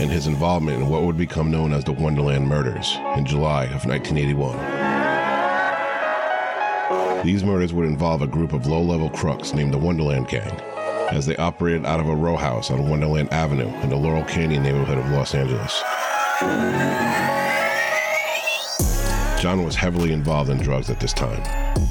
[0.00, 3.84] and his involvement in what would become known as the Wonderland Murders in July of
[3.84, 4.56] 1981.
[7.26, 10.58] These murders would involve a group of low level crooks named the Wonderland Gang,
[11.10, 14.62] as they operated out of a row house on Wonderland Avenue in the Laurel Canyon
[14.62, 15.82] neighborhood of Los Angeles.
[19.40, 21.42] John was heavily involved in drugs at this time,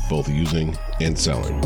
[0.10, 1.60] both using and selling.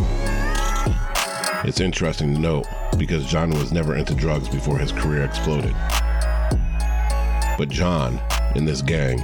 [1.65, 2.67] It's interesting to note
[2.98, 5.74] because John was never into drugs before his career exploded.
[7.58, 8.19] But John
[8.56, 9.19] and this gang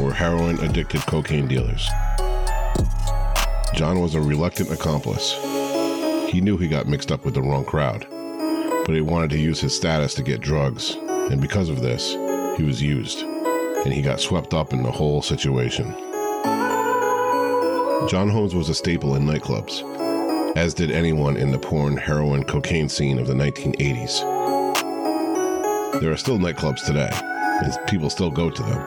[0.00, 1.88] were heroin addicted cocaine dealers.
[3.74, 5.34] John was a reluctant accomplice.
[6.32, 8.06] He knew he got mixed up with the wrong crowd,
[8.86, 10.96] but he wanted to use his status to get drugs,
[11.30, 12.16] and because of this,
[12.56, 15.92] he was used, and he got swept up in the whole situation.
[18.08, 19.82] John Holmes was a staple in nightclubs,
[20.56, 24.20] as did anyone in the porn, heroin, cocaine scene of the 1980s.
[26.00, 28.86] There are still nightclubs today, and people still go to them,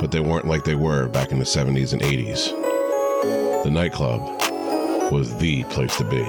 [0.00, 2.52] but they weren't like they were back in the 70s and 80s.
[3.64, 4.20] The nightclub
[5.10, 6.22] was the place to be.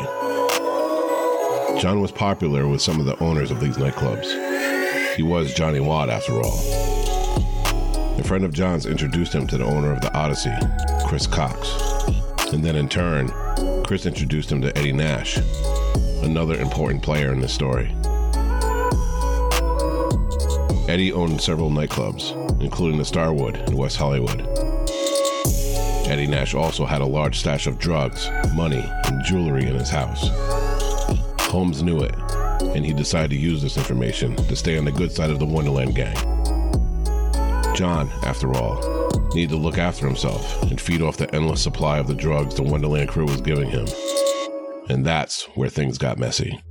[1.79, 4.50] John was popular with some of the owners of these nightclubs.
[5.15, 6.59] He was Johnny Wadd, after all.
[8.17, 10.53] A friend of John's introduced him to the owner of the Odyssey,
[11.05, 11.73] Chris Cox.
[12.53, 13.27] And then in turn,
[13.83, 15.37] Chris introduced him to Eddie Nash,
[16.23, 17.93] another important player in this story.
[20.87, 24.47] Eddie owned several nightclubs, including the Starwood in West Hollywood.
[26.07, 30.29] Eddie Nash also had a large stash of drugs, money, and jewelry in his house.
[31.49, 32.15] Holmes knew it,
[32.75, 35.45] and he decided to use this information to stay on the good side of the
[35.45, 36.15] Wonderland gang.
[37.75, 42.07] John, after all, needed to look after himself and feed off the endless supply of
[42.07, 43.87] the drugs the Wonderland crew was giving him.
[44.89, 46.61] And that's where things got messy.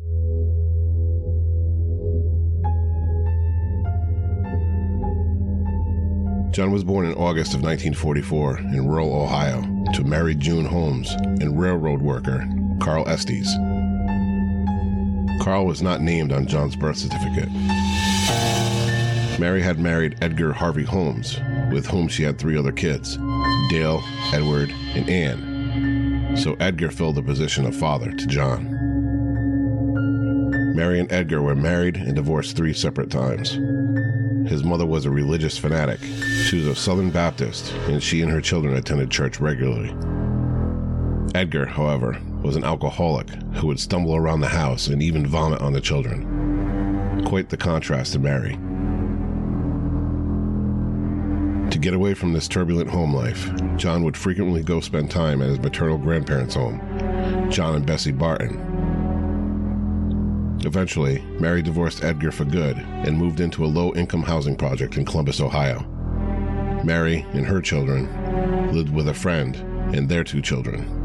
[6.52, 9.62] John was born in August of 1944 in rural Ohio
[9.94, 12.46] to Mary June Holmes and railroad worker
[12.80, 13.48] Carl Estes.
[15.40, 17.48] Carl was not named on John's birth certificate.
[19.40, 21.40] Mary had married Edgar Harvey Holmes,
[21.72, 23.16] with whom she had three other kids
[23.70, 24.02] Dale,
[24.34, 26.36] Edward, and Anne.
[26.36, 28.76] So Edgar filled the position of father to John.
[30.76, 33.52] Mary and Edgar were married and divorced three separate times.
[34.48, 36.00] His mother was a religious fanatic.
[36.48, 39.94] She was a Southern Baptist, and she and her children attended church regularly.
[41.34, 45.72] Edgar, however, was an alcoholic who would stumble around the house and even vomit on
[45.72, 47.24] the children.
[47.26, 48.58] Quite the contrast to Mary.
[51.70, 55.48] To get away from this turbulent home life, John would frequently go spend time at
[55.48, 56.80] his maternal grandparents' home,
[57.50, 58.66] John and Bessie Barton.
[60.64, 65.04] Eventually, Mary divorced Edgar for good and moved into a low income housing project in
[65.04, 65.80] Columbus, Ohio.
[66.84, 69.56] Mary and her children lived with a friend
[69.94, 70.99] and their two children.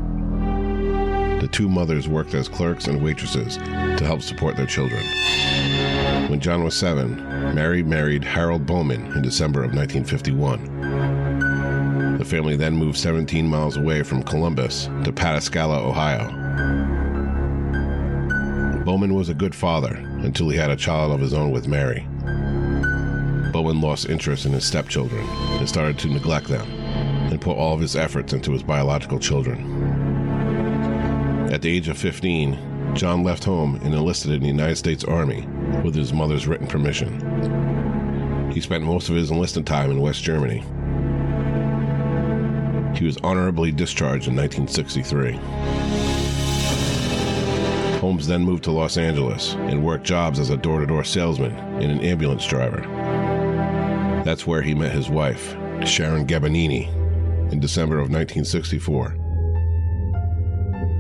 [1.40, 5.04] The two mothers worked as clerks and waitresses to help support their children.
[6.30, 7.18] When John was seven,
[7.54, 12.18] Mary married Harold Bowman in December of 1951.
[12.18, 16.32] The family then moved 17 miles away from Columbus to Pataskala, Ohio.
[18.84, 22.08] Bowman was a good father until he had a child of his own with Mary.
[23.52, 26.68] Bowman lost interest in his stepchildren and started to neglect them
[27.32, 29.75] and put all of his efforts into his biological children.
[31.66, 35.48] At the age of 15, John left home and enlisted in the United States Army
[35.84, 38.52] with his mother's written permission.
[38.52, 40.60] He spent most of his enlistment time in West Germany.
[42.96, 45.32] He was honorably discharged in 1963.
[48.00, 51.56] Holmes then moved to Los Angeles and worked jobs as a door to door salesman
[51.82, 52.82] and an ambulance driver.
[54.24, 56.90] That's where he met his wife, Sharon Gebenini,
[57.52, 59.25] in December of 1964.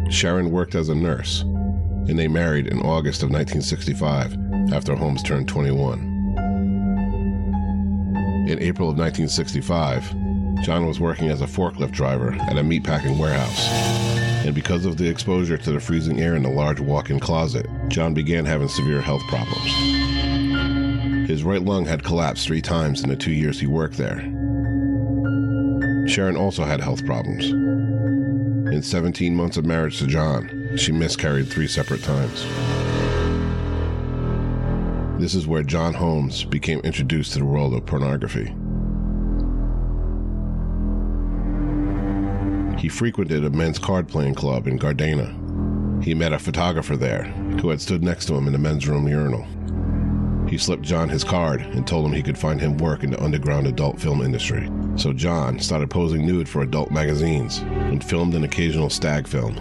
[0.10, 5.48] Sharon worked as a nurse, and they married in August of 1965 after Holmes turned
[5.48, 6.00] 21.
[8.48, 13.70] In April of 1965, John was working as a forklift driver at a meatpacking warehouse.
[14.46, 17.66] And because of the exposure to the freezing air in the large walk in closet,
[17.88, 19.72] John began having severe health problems.
[21.28, 24.20] His right lung had collapsed three times in the two years he worked there.
[26.08, 27.65] Sharon also had health problems.
[28.72, 32.44] In 17 months of marriage to John, she miscarried three separate times.
[35.20, 38.56] This is where John Holmes became introduced to the world of pornography.
[42.82, 46.04] He frequented a men's card playing club in Gardena.
[46.04, 47.26] He met a photographer there
[47.62, 49.46] who had stood next to him in the men's room urinal.
[50.50, 53.24] He slipped John his card and told him he could find him work in the
[53.24, 54.70] underground adult film industry.
[54.98, 59.56] So John started posing nude for adult magazines and filmed an occasional stag film.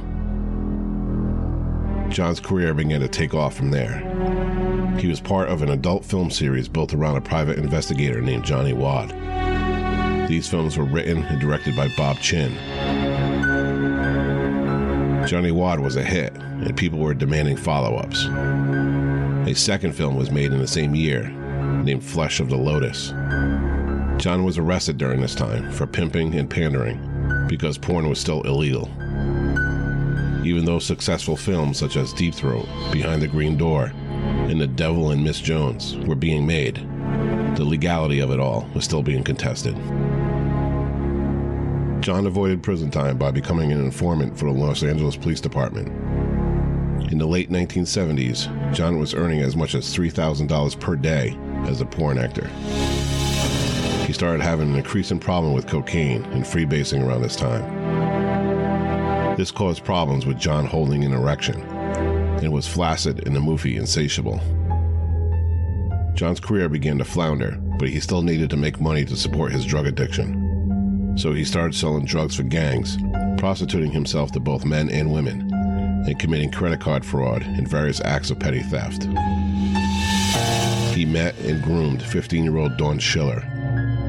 [2.10, 3.98] John's career began to take off from there.
[4.98, 8.72] He was part of an adult film series built around a private investigator named Johnny
[8.72, 10.28] Wadd.
[10.28, 12.54] These films were written and directed by Bob Chinn.
[15.26, 18.24] Johnny Wadd was a hit, and people were demanding follow ups.
[19.48, 21.28] A second film was made in the same year,
[21.82, 23.12] named Flesh of the Lotus.
[24.18, 28.88] John was arrested during this time for pimping and pandering because porn was still illegal.
[30.44, 33.92] Even though successful films such as Deep Throat, Behind the Green Door,
[34.48, 36.76] and The Devil and Miss Jones were being made,
[37.56, 39.74] the legality of it all was still being contested.
[42.02, 45.88] John avoided prison time by becoming an informant for the Los Angeles Police Department.
[47.10, 51.86] In the late 1970s, John was earning as much as $3,000 per day as a
[51.86, 52.50] porn actor.
[54.14, 57.64] Started having an increasing problem with cocaine and freebasing around this time.
[59.36, 64.38] This caused problems with John holding an erection and was flaccid and the movie insatiable.
[66.14, 69.66] John's career began to flounder, but he still needed to make money to support his
[69.66, 71.16] drug addiction.
[71.18, 72.96] So he started selling drugs for gangs,
[73.38, 78.30] prostituting himself to both men and women, and committing credit card fraud and various acts
[78.30, 79.08] of petty theft.
[80.94, 83.44] He met and groomed 15 year old Dawn Schiller.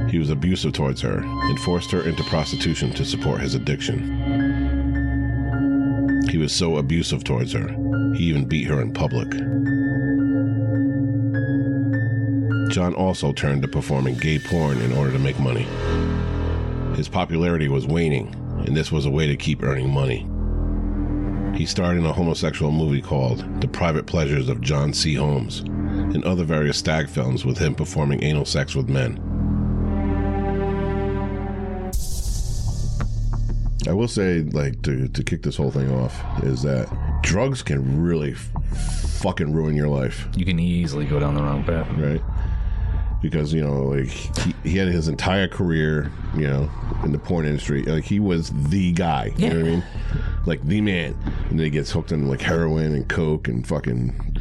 [0.10, 4.12] He was abusive towards her and forced her into prostitution to support his addiction.
[6.30, 7.68] He was so abusive towards her,
[8.16, 9.30] he even beat her in public.
[12.72, 15.66] John also turned to performing gay porn in order to make money.
[16.96, 20.28] His popularity was waning, and this was a way to keep earning money.
[21.58, 25.14] He starred in a homosexual movie called The Private Pleasures of John C.
[25.16, 29.25] Holmes and other various stag films with him performing anal sex with men.
[33.88, 36.90] I will say, like, to, to kick this whole thing off, is that
[37.24, 38.52] drugs can really f-
[39.22, 41.88] fucking ruin your life, You can easily go down the wrong path.
[41.98, 42.22] right?
[43.22, 46.70] Because, you know, like, he, he had his entire career, you know,
[47.04, 47.82] in the porn industry.
[47.84, 49.32] Like, he was the guy.
[49.38, 49.84] You know what I mean?
[50.46, 51.16] Like, the man.
[51.50, 54.38] And then he gets hooked on, like, heroin and coke and fucking,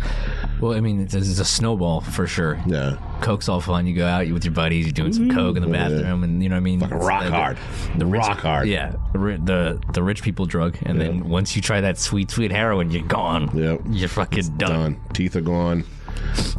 [0.64, 2.58] Well, I mean, it's, it's a snowball for sure.
[2.66, 2.96] yeah.
[3.20, 3.86] Coke's all fun.
[3.86, 5.36] You go out you with your buddies, you're doing some mm-hmm.
[5.36, 5.90] coke in the yeah.
[5.90, 6.82] bathroom, and you know what I mean.
[6.82, 7.58] It's rock the- hard.
[7.98, 8.66] The rich, Rock hard.
[8.66, 12.30] Yeah, the ri- the the rich people drug, and then once you try that sweet
[12.30, 13.50] sweet heroin, you're gone.
[13.54, 13.80] Yep.
[13.90, 14.70] You're fucking done.
[14.70, 15.00] Done.
[15.12, 15.84] Teeth are gone.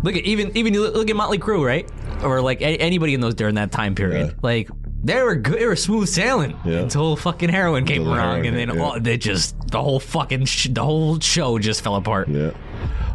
[0.03, 1.89] Look at even even you look, look at Motley Crue, right?
[2.23, 4.33] Or like a- anybody in those during that time period, Yeah.
[4.43, 4.69] like.
[5.03, 5.59] They were good.
[5.59, 6.79] They were smooth sailing Yeah.
[6.79, 8.83] until fucking heroin came Until the along, heroin and then came, yeah.
[8.83, 12.27] all, they just the whole fucking sh- the whole show just fell apart.
[12.27, 12.53] Yeah.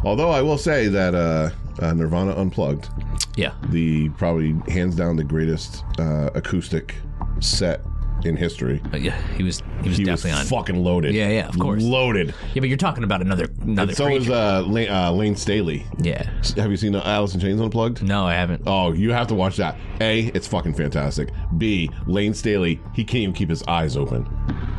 [0.03, 1.49] Although I will say that uh,
[1.83, 2.89] uh, Nirvana Unplugged,
[3.35, 6.95] Yeah, the probably hands down the greatest uh, acoustic
[7.39, 7.81] set
[8.23, 8.79] in history.
[8.91, 10.45] But yeah, he was he was He was definitely on.
[10.45, 11.13] fucking loaded.
[11.15, 11.81] Yeah, yeah, of course.
[11.83, 12.35] loaded.
[12.53, 14.33] yeah, but you're talking about another another And so is creature.
[14.39, 15.85] uh, Lane, uh, Lane Staley.
[15.99, 16.29] yeah.
[16.55, 18.03] Have you seen uh, Alice in Chains Unplugged?
[18.03, 18.61] No, I haven't.
[18.67, 19.75] Oh, you have to watch that.
[20.01, 21.29] A, it's fucking fantastic.
[21.57, 24.25] B, Lane Staley, he can't even keep his eyes open.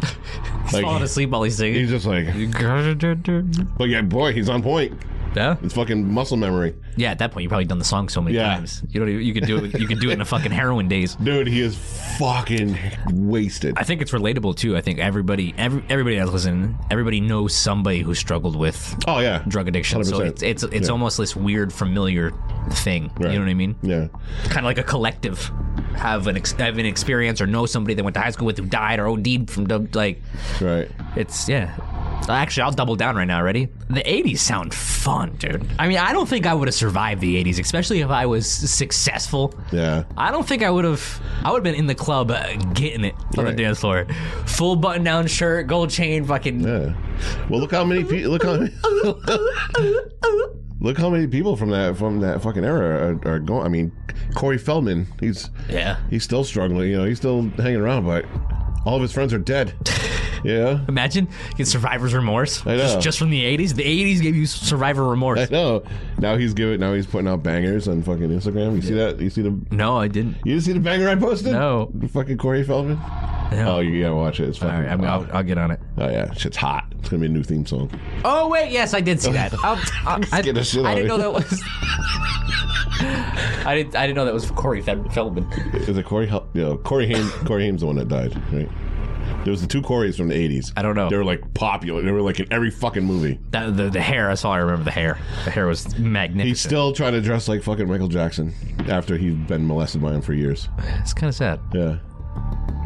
[0.70, 1.80] He's falling asleep while he's singing.
[1.80, 2.26] He's just like,
[3.76, 4.92] but yeah, boy, he's on point.
[5.34, 5.56] Yeah.
[5.62, 8.36] It's fucking muscle memory, Yeah, at that point, you've probably done the song so many
[8.36, 8.54] Yeah.
[8.54, 8.82] times.
[8.90, 9.08] You don't.
[9.08, 9.78] Even, you could do it.
[9.80, 11.14] You could do it in the fucking heroin days.
[11.16, 11.46] dude.
[11.46, 11.76] He is
[12.18, 12.76] fucking
[13.12, 13.74] wasted.
[13.76, 14.76] I think it's relatable too.
[14.76, 19.42] I think everybody, every, everybody that's listening, everybody knows somebody who struggled with Oh yeah,
[19.48, 20.04] drug addiction.
[20.04, 20.26] So 100%.
[20.26, 20.92] it's it's it's Yeah.
[20.92, 22.32] almost this weird familiar
[22.70, 23.10] thing.
[23.18, 23.32] Right.
[23.32, 23.76] You know what I mean?
[23.82, 24.08] Yeah,
[24.44, 25.50] Kind of like a collective
[25.96, 28.58] have an ex- have an experience or know somebody that went to high school with
[28.58, 30.22] who died or OD'd from dub- like
[30.60, 30.90] right.
[31.16, 31.74] it's yeah.
[32.28, 33.42] Actually, I'll double down right now.
[33.42, 33.68] Ready?
[33.90, 35.66] The '80s sound fun, dude.
[35.78, 38.48] I mean, I don't think I would have survived the '80s, especially if I was
[38.48, 39.54] successful.
[39.72, 41.20] Yeah, I don't think I would have.
[41.44, 43.56] I would have been in the club uh, getting it on the Right.
[43.56, 44.06] dance floor,
[44.46, 46.60] full button-down shirt, gold chain, fucking.
[46.60, 46.94] yeah.
[47.50, 48.30] Well, look how many people.
[48.32, 48.54] Look how.
[50.80, 53.64] look how many people from that from that fucking era are, are going.
[53.64, 53.92] I mean,
[54.34, 55.06] Corey Feldman.
[55.20, 55.96] He's Yeah.
[56.10, 56.90] he's still struggling.
[56.90, 58.24] You know, he's still hanging around, but
[58.84, 59.74] all of his friends are dead.
[60.44, 60.84] Yeah.
[60.88, 62.66] Imagine get survivor's remorse.
[62.66, 62.78] I know.
[62.78, 63.74] Just, just from the '80s.
[63.76, 65.38] The '80s gave you survivor remorse.
[65.38, 65.84] I know.
[66.18, 66.80] Now he's giving.
[66.80, 68.74] Now he's putting out bangers on fucking Instagram.
[68.74, 69.20] You see that?
[69.20, 69.56] You see the?
[69.70, 70.38] No, I didn't.
[70.44, 71.52] You didn't see the banger I posted?
[71.52, 71.92] No.
[72.12, 72.96] Fucking Corey Feldman.
[73.52, 73.76] No.
[73.76, 74.48] Oh, you gotta watch it.
[74.48, 74.82] It's All fucking.
[74.84, 75.78] right, I mean, I'll, I'll get on it.
[75.98, 76.86] Oh yeah, shit's hot.
[76.98, 77.90] It's gonna be a new theme song.
[78.24, 79.52] Oh wait, yes, I did see that.
[79.64, 81.62] Um, uh, I'll, I'll, I, the shit I didn't know that was.
[83.64, 83.96] I didn't.
[83.96, 85.44] I didn't know that was Corey Feldman.
[85.74, 86.26] Is it Corey?
[86.26, 87.28] Hel- You know, Corey Haim.
[87.46, 88.68] Corey Haim's the one that died, right?
[89.44, 90.72] There was the two Coreys from the '80s.
[90.76, 91.08] I don't know.
[91.08, 92.02] They were like popular.
[92.02, 93.40] They were like in every fucking movie.
[93.50, 94.28] That, the the hair.
[94.28, 94.84] That's all I remember.
[94.84, 95.18] The hair.
[95.44, 96.48] The hair was magnificent.
[96.48, 98.54] He's still trying to dress like fucking Michael Jackson
[98.88, 100.68] after he'd been molested by him for years.
[101.00, 101.58] It's kind of sad.
[101.74, 101.96] Yeah,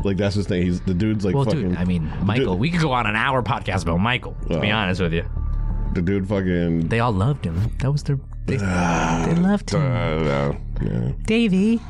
[0.07, 0.63] like that's his thing.
[0.63, 1.71] He's the dude's like Well, fucking.
[1.71, 2.55] dude, I mean, Michael.
[2.55, 2.61] Dude.
[2.61, 4.35] We could go on an hour podcast about Michael.
[4.49, 5.25] To be Uh, honest with you,
[5.95, 6.89] the dude fucking.
[6.89, 7.71] they all loved him.
[7.81, 8.19] That was their.
[8.47, 10.25] They, they loved Uh, him.
[10.25, 11.13] no, yeah.
[11.25, 11.81] Davy.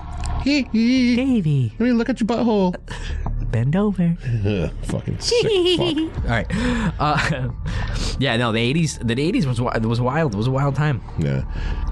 [0.44, 2.76] Davy, I mean, look at your butthole.
[3.50, 4.16] bend over.
[4.82, 6.24] Fucking sick fuck.
[6.24, 6.46] All right.
[6.98, 7.48] Uh,
[8.18, 9.06] yeah, no, the '80s.
[9.06, 10.34] The '80s was was wild.
[10.34, 11.02] It was a wild time.
[11.18, 11.42] Yeah,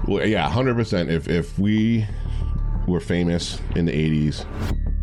[0.07, 1.09] well, yeah, hundred percent.
[1.11, 2.05] If if we
[2.87, 4.45] were famous in the '80s,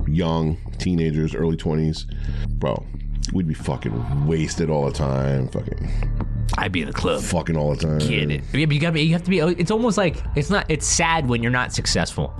[0.07, 2.07] young teenagers, early twenties,
[2.49, 2.85] bro,
[3.33, 5.91] we'd be fucking wasted all the time, fucking
[6.59, 7.23] I'd be in the club.
[7.23, 7.99] fucking all the time.
[7.99, 8.43] Get it?
[8.53, 9.03] Yeah, but you gotta be.
[9.03, 9.38] You have to be.
[9.38, 10.67] It's almost like it's not.
[10.69, 12.35] It's sad when you're not successful.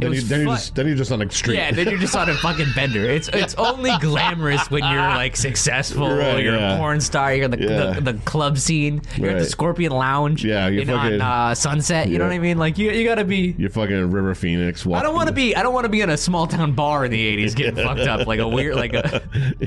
[0.00, 1.56] Then, you, then, you're just then you're just on a street.
[1.56, 3.04] Yeah, then you're just on a fucking bender.
[3.04, 6.08] It's it's only glamorous when you're like successful.
[6.10, 6.74] Right, you're yeah.
[6.74, 7.34] a porn star.
[7.34, 7.92] You're in the, Yeah.
[7.92, 9.02] the, the club scene.
[9.16, 10.44] You're at the Scorpion Lounge.
[10.44, 12.08] Yeah, you're in, fucking- on uh, Sunset.
[12.08, 12.58] You know what I mean?
[12.58, 13.54] Like you, you gotta be.
[13.56, 14.86] You're fucking River Phoenix.
[14.86, 15.54] I don't want to be.
[15.54, 18.00] I don't want to be in a small town bar in the '80s getting fucked
[18.00, 19.22] up like a weird like a.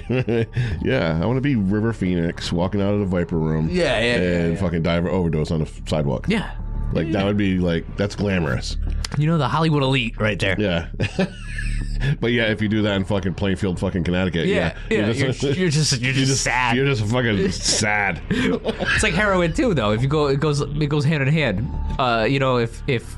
[0.84, 3.70] yeah, I want to be River Phoenix walking out of the Viper Room.
[3.70, 4.60] Yeah, yeah, yeah, and yeah.
[4.60, 6.28] fucking dive or overdose on the sidewalk.
[6.28, 6.52] Yeah,
[6.94, 8.78] like that would be like that's glamorous.
[9.18, 10.56] You know the Hollywood elite right there.
[10.60, 10.90] Yeah.
[12.20, 15.14] but yeah, if you do that in fucking Plainfield, fucking Connecticut, Yeah, yeah, yeah, you're,
[15.54, 16.76] you're just you're just, sad.
[16.76, 18.22] You're just fucking sad.
[18.30, 19.92] It's like heroin too, though.
[19.92, 21.68] If you go, it goes it goes hand in hand.
[22.00, 23.16] Uh, you know, if if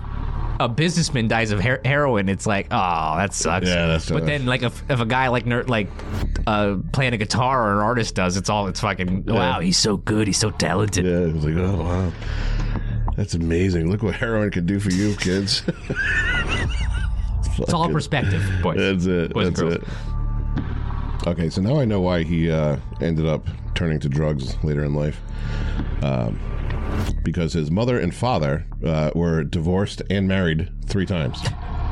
[0.59, 3.67] a businessman dies of her- heroin, it's like, oh, that sucks.
[3.67, 5.87] Yeah, that's But then, like, if, if a guy like nerd like
[6.45, 9.59] uh, playing a guitar or an artist does, it's all it's fucking wow.
[9.61, 10.27] He's so good.
[10.27, 11.05] He's so talented.
[11.05, 12.11] Yeah, was like, oh wow,
[13.19, 13.91] that's amazing.
[13.91, 15.61] Look what heroin can do for you, kids.
[17.61, 18.77] It's all perspective, boys.
[18.77, 19.33] That's it.
[19.33, 19.75] Boys and That's girls.
[19.75, 21.27] it.
[21.27, 24.93] Okay, so now I know why he uh, ended up turning to drugs later in
[24.93, 25.19] life.
[26.01, 26.39] Um,
[27.21, 31.41] because his mother and father uh, were divorced and married three times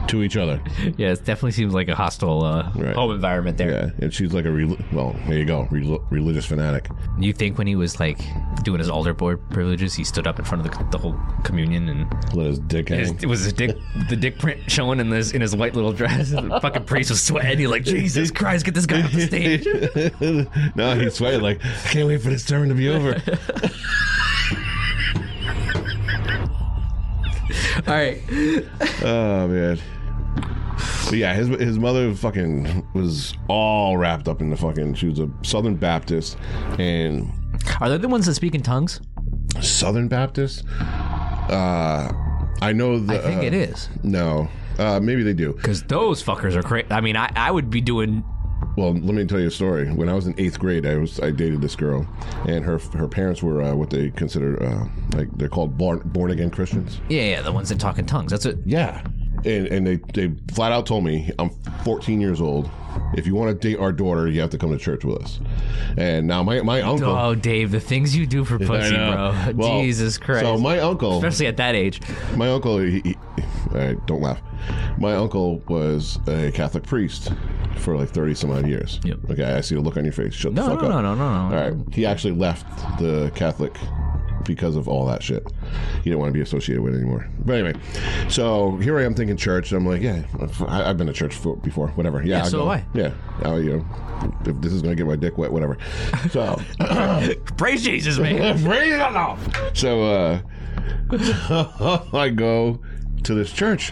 [0.07, 0.61] to each other.
[0.97, 2.95] Yeah, it definitely seems like a hostile uh, Right.
[2.95, 3.69] home environment there.
[3.71, 6.87] Yeah, and she's like a rel well, there you go, rel- religious fanatic.
[7.19, 8.17] You think when he was like
[8.63, 11.89] doing his altar boy privileges, he stood up in front of the, the whole communion
[11.89, 12.99] and Let his dick hang.
[12.99, 13.77] His, it was his dick,
[14.09, 16.31] the dick print showing in this in his white little dress.
[16.31, 17.59] The fucking priest was sweating.
[17.59, 19.65] He's like, Jesus Christ, get this guy off the stage.
[20.75, 23.21] no, he's sweating like I can't wait for this sermon to be over.
[27.87, 28.21] All right,
[29.03, 29.79] oh man.
[31.09, 34.95] But yeah, his his mother fucking was all wrapped up in the fucking.
[34.95, 36.37] She was a Southern Baptist,
[36.79, 37.31] and
[37.79, 38.99] are they the ones that speak in tongues?
[39.61, 40.65] Southern Baptist.
[41.49, 42.11] Uh,
[42.61, 43.19] I know the.
[43.19, 45.53] I think uh, it is No, uh, maybe they do.
[45.53, 46.87] because those fuckers are crazy.
[46.91, 48.23] I mean, I, I would be doing.
[48.75, 49.91] Well, let me tell you a story.
[49.91, 52.05] When I was in eighth grade, I was I dated this girl,
[52.47, 56.31] and her her parents were uh, what they consider uh, like they're called born born
[56.31, 56.99] again Christians.
[57.09, 58.31] Yeah, yeah, the ones that talk in tongues.
[58.31, 58.57] That's it.
[58.65, 59.03] Yeah.
[59.45, 61.49] And, and they, they flat out told me I'm
[61.83, 62.69] 14 years old
[63.13, 65.39] if you want to date our daughter, you have to come to church with us.
[65.97, 67.09] And now my my uncle.
[67.09, 69.53] Oh, Dave, the things you do for pussy, bro.
[69.55, 70.45] Well, Jesus Christ.
[70.45, 72.01] So my uncle, Especially at that age.
[72.35, 73.15] my uncle, he, he,
[74.05, 74.41] don't laugh.
[74.97, 77.31] My uncle was a Catholic priest
[77.77, 78.99] for like thirty some odd years.
[79.03, 79.19] Yep.
[79.31, 80.33] Okay, I see the look on your face.
[80.33, 81.03] Shut No, the fuck no, up.
[81.03, 81.55] no, no, no, no.
[81.55, 82.67] All right, he actually left
[82.99, 83.75] the Catholic
[84.47, 85.45] because of all that shit.
[86.03, 87.27] You don't want to be associated with it anymore.
[87.45, 87.73] But anyway,
[88.29, 89.71] so here I am thinking church.
[89.73, 90.23] I'm like, yeah,
[90.67, 91.89] I- I've been to church before.
[91.89, 92.23] Whatever.
[92.23, 92.69] Yeah, Yeah, I'll so go.
[92.71, 92.85] I.
[92.95, 93.11] Yeah,
[93.43, 93.85] I'll, you know,
[94.45, 95.77] if this is gonna get my dick wet, whatever.
[96.31, 96.59] So.
[97.57, 98.63] Praise Jesus, man.
[98.63, 99.37] praise God.
[99.73, 100.39] So uh
[102.13, 102.79] I go
[103.27, 103.91] to this church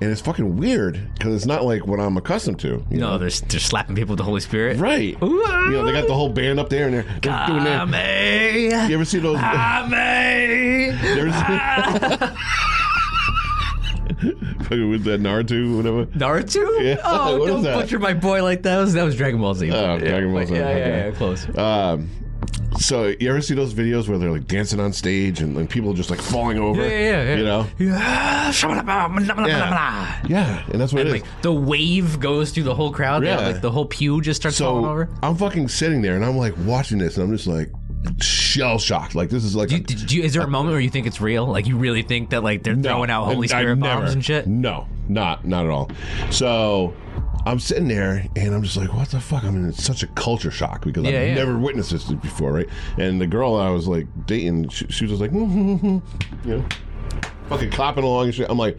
[0.00, 2.84] and it's fucking weird because it's not like what I'm accustomed to.
[2.90, 3.18] you no, know?
[3.18, 4.78] they're, they're slapping people with the Holy Spirit.
[4.78, 5.16] Right.
[5.20, 5.28] You
[5.70, 8.88] know, they got the whole band up there and they're, they're doing that.
[8.88, 9.38] You ever see those?
[11.04, 12.34] Ever see-
[14.64, 16.06] Fucking with that Naruto, whatever.
[16.06, 16.64] Naruto?
[16.84, 17.76] Yeah, Oh, what is don't that?
[17.80, 18.76] butcher my boy like that.
[18.76, 19.70] That was, that was Dragon Ball Z.
[19.70, 21.08] Oh, Dragon Ball Z, Yeah, yeah, okay.
[21.08, 21.58] yeah, close.
[21.58, 22.08] Um,
[22.78, 25.92] so you ever see those videos where they're like dancing on stage and, and people
[25.92, 26.82] just like falling over?
[26.82, 27.36] Yeah, yeah, yeah.
[27.36, 27.66] You know?
[27.96, 29.46] Ah, yeah.
[29.46, 30.20] Yeah.
[30.28, 31.22] Yeah, and that's what And it is.
[31.22, 33.24] like the wave goes through the whole crowd.
[33.24, 33.36] Yeah.
[33.38, 35.08] Like the whole pew just starts falling over.
[35.22, 37.70] I'm fucking sitting there and I'm like watching this and I'm just like
[38.20, 39.14] shell shocked.
[39.14, 40.90] Like this is like Do a- you, did you, is there a moment where you
[40.90, 41.46] think it's real?
[41.46, 44.46] Like you really think that like they're throwing out Holy Spirit never- bombs and shit?
[44.46, 45.90] No, not not at all.
[46.30, 46.94] So
[47.46, 49.44] I'm sitting there and I'm just like, what the fuck?
[49.44, 51.34] I'm in such a culture shock because Yeah, I've yeah.
[51.34, 52.68] never witnessed this before, right?
[52.98, 56.02] And the girl I was like dating, she, she was just like, you
[56.44, 56.64] know,
[57.48, 58.48] fucking clapping along and shit.
[58.50, 58.78] I'm like,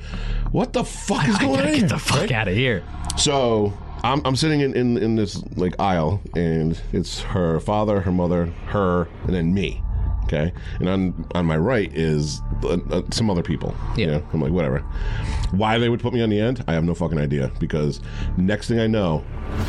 [0.51, 1.67] what the fuck is I going on?
[1.67, 1.79] here?
[1.81, 2.83] get the fuck out of here.
[3.17, 3.71] So
[4.03, 8.47] I'm, I'm sitting in, in, in this like aisle, and it's her father, her mother,
[8.67, 9.81] her, and then me.
[10.25, 13.75] Okay, and on on my right is uh, uh, some other people.
[13.95, 14.05] Yeah.
[14.05, 14.27] You know?
[14.33, 14.79] I'm like whatever.
[15.51, 17.51] Why they would put me on the end, I have no fucking idea.
[17.59, 18.01] Because
[18.35, 19.23] next thing I know,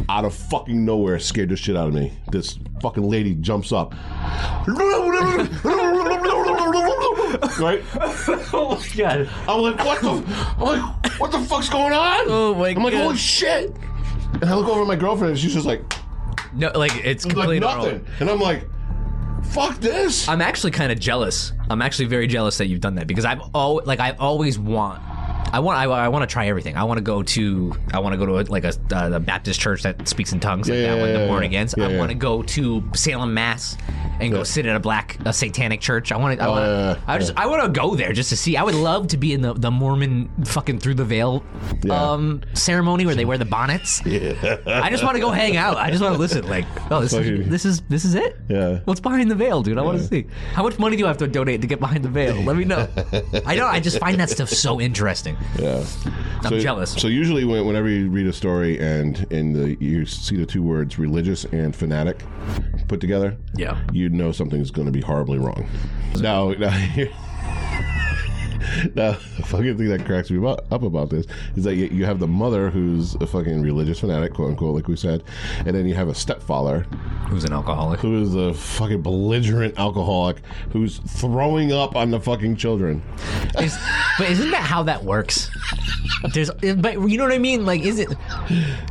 [0.09, 2.13] out of fucking nowhere, scared the shit out of me.
[2.33, 3.95] This fucking lady jumps up.
[7.61, 7.83] right?
[8.53, 9.29] Oh my god.
[9.49, 10.11] I'm like, what the?
[10.59, 12.25] I'm like, what the fuck's going on?
[12.29, 13.03] Oh my I'm like, God.
[13.03, 13.75] holy shit!
[14.35, 15.83] And I look over at my girlfriend, and she's just like,
[16.55, 17.91] No, like it's like completely nothing.
[17.91, 18.07] normal.
[18.21, 18.69] And I'm like,
[19.57, 20.29] fuck this.
[20.29, 21.53] I'm actually kind of jealous.
[21.71, 25.03] I'm actually very jealous that you've done that because I've always like I always want.
[25.53, 25.79] I want.
[25.79, 26.77] I, I want to try everything.
[26.77, 27.75] I want to go to.
[27.93, 30.41] I want to go to a, like a, uh, a Baptist church that speaks in
[30.41, 31.13] tongues like Yeah, that one.
[31.13, 31.49] The born yeah.
[31.49, 31.75] agains.
[31.77, 33.77] Yeah, I want to go to Salem Mass
[34.21, 36.13] and go sit in a black a satanic church.
[36.13, 36.45] I want to.
[36.45, 36.65] I want.
[36.65, 37.33] Oh, yeah, yeah, I just.
[37.37, 38.57] I want to go there just to see.
[38.57, 41.43] I would love to be in the the Mormon fucking through the veil
[41.91, 44.05] um ceremony where they wear the bonnets.
[44.05, 44.59] Yeah.
[44.67, 45.77] I just want to go hang out.
[45.77, 46.49] I just want to listen.
[46.49, 48.37] Like, oh, this is this is this is it.
[48.49, 48.81] Yeah.
[48.85, 49.79] What's behind the veil, dude?
[49.79, 50.27] I want to see.
[50.53, 52.37] How much money do I have to donate to get behind the veil?
[52.43, 52.89] Let me know.
[53.47, 53.67] I know.
[53.67, 55.36] I just find that stuff so interesting.
[55.59, 55.85] Yeah.
[56.43, 56.91] I'm jealous.
[56.93, 60.63] So usually, when, whenever you read a story and in the you see the two
[60.63, 62.23] words religious and fanatic
[62.89, 63.81] put together, Yeah.
[63.93, 65.67] you know something's going to be horribly wrong.
[66.19, 66.71] Now, now,
[68.95, 71.27] now, the fucking thing that cracks me about, up about this
[71.57, 74.89] is that you, you have the mother who's a fucking religious fanatic, quote unquote, like
[74.89, 75.23] we said,
[75.65, 76.87] and then you have a stepfather
[77.29, 78.01] Who's an alcoholic?
[78.01, 80.39] who is a fucking belligerent alcoholic
[80.71, 83.03] who's throwing up on the fucking children.
[83.59, 83.77] Is,
[84.19, 85.51] but isn't that how that works?
[86.33, 87.67] There's, but you know what I mean?
[87.67, 88.09] Like, is it?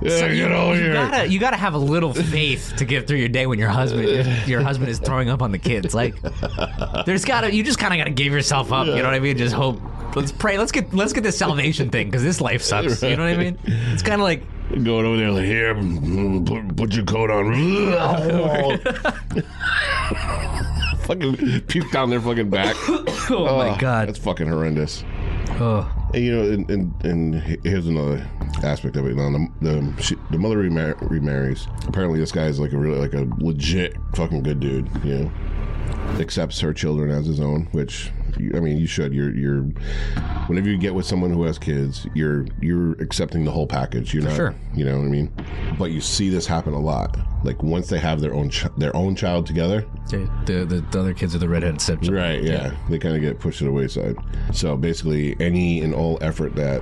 [0.01, 0.93] Yeah, so you, you here.
[0.93, 4.47] gotta, you gotta have a little faith to get through your day when your husband,
[4.47, 5.95] your husband is throwing up on the kids.
[5.95, 6.15] Like,
[7.05, 8.87] there's gotta, you just kind of gotta give yourself up.
[8.87, 9.37] You know what I mean?
[9.37, 9.81] Just hope.
[10.15, 10.57] Let's pray.
[10.57, 13.01] Let's get, let's get this salvation thing because this life sucks.
[13.01, 13.57] You know what I mean?
[13.65, 14.43] It's kind of like.
[14.69, 17.53] Going over there like here, put, put your coat on.
[21.05, 22.75] fucking puke down their fucking back.
[23.27, 24.07] Oh, my god.
[24.07, 25.03] that's fucking horrendous.
[25.59, 25.91] Oh.
[26.13, 28.27] And, you know, and, and, and here's another
[28.63, 29.15] aspect of it.
[29.15, 31.67] Now, the the, she, the mother remar- remarries.
[31.87, 34.87] Apparently, this guy is like a really like a legit fucking good dude.
[35.03, 35.31] You know,
[36.19, 39.13] accepts her children as his own, which I mean, you should.
[39.13, 39.61] You're you're
[40.47, 44.13] whenever you get with someone who has kids, you're you're accepting the whole package.
[44.13, 44.55] You're not, sure.
[44.73, 45.31] you know what I mean.
[45.77, 47.17] But you see this happen a lot.
[47.43, 51.13] Like once they have their own ch- their own child together, The, the, the other
[51.13, 52.13] kids are the redheaded stepchild.
[52.13, 52.75] Right, yeah.
[52.89, 54.15] They kind of get pushed to the wayside.
[54.53, 56.81] So basically, any and all effort that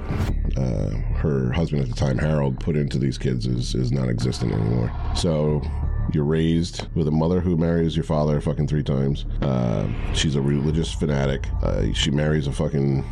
[0.58, 4.54] uh, her husband at the time, Harold, put into these kids is, is non existent
[4.54, 4.92] anymore.
[5.16, 5.62] So
[6.14, 9.26] you're raised with a mother who marries your father fucking three times.
[9.42, 11.48] Uh, she's a religious fanatic.
[11.64, 13.04] Uh, she marries a fucking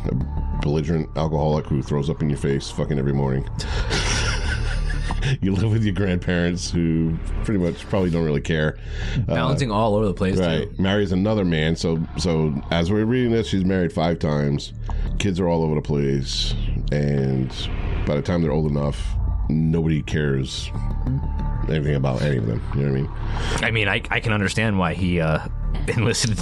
[0.62, 3.48] belligerent alcoholic who throws up in your face fucking every morning.
[5.40, 8.78] you live with your grandparents who pretty much probably don't really care.
[9.26, 10.38] Bouncing all over the place.
[10.38, 10.74] Right.
[10.74, 10.82] Too.
[10.82, 11.76] Marries another man.
[11.76, 14.72] So so as we're reading this, she's married five times.
[15.18, 16.54] Kids are all over the place.
[16.92, 17.48] And
[18.06, 19.16] by the time they're old enough,
[19.48, 20.70] nobody cares
[21.68, 22.62] anything about any of them.
[22.74, 23.64] You know what I mean?
[23.64, 25.46] I mean, I, I can understand why he uh,
[25.88, 26.38] enlisted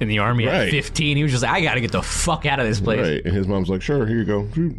[0.00, 0.70] in the army at Right.
[0.70, 1.16] 15.
[1.16, 3.00] He was just like, I got to get the fuck out of this place.
[3.00, 3.24] Right.
[3.24, 4.48] And his mom's like, sure, here you go.
[4.54, 4.76] Shoot.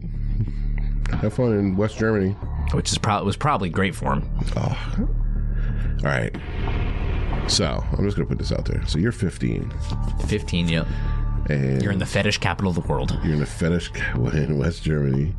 [1.22, 2.32] Have fun in West Germany.
[2.74, 4.30] Which is pro- was probably great for him.
[4.58, 4.76] All
[6.04, 6.36] right.
[7.48, 8.86] So I'm just gonna put this out there.
[8.88, 9.72] So you're 15,
[10.28, 10.88] 15, yep.
[11.50, 13.18] and You're in the fetish capital of the world.
[13.24, 15.36] you're in a fetish in West Germany,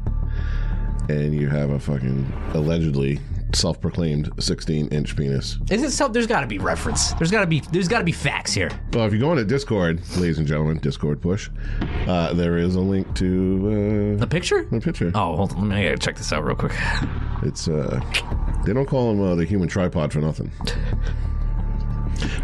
[1.09, 3.21] and you have a fucking allegedly
[3.55, 5.59] self-proclaimed 16-inch penis.
[5.71, 6.09] Is it so?
[6.09, 7.13] There's got to be reference.
[7.15, 7.61] There's got to be.
[7.73, 8.71] There's got to be facts here.
[8.93, 11.51] Well, if you go into Discord, ladies and gentlemen, Discord push,
[12.07, 14.65] uh, there is a link to The uh, picture?
[14.65, 15.11] the picture.
[15.15, 15.69] Oh, hold on.
[15.71, 16.73] Let me check this out real quick.
[17.43, 18.01] It's uh,
[18.65, 20.51] they don't call him uh, the human tripod for nothing.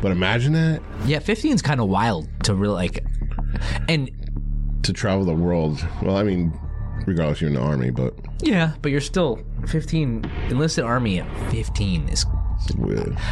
[0.02, 3.04] But imagine that Yeah, 15 is kind of wild to really like.
[3.88, 4.10] And
[4.82, 5.86] to travel the world.
[6.02, 6.58] Well, I mean,
[7.06, 9.38] regardless, you're in the army, but yeah, but you're still
[9.68, 10.30] 15.
[10.48, 12.26] Enlisted army at 15 is.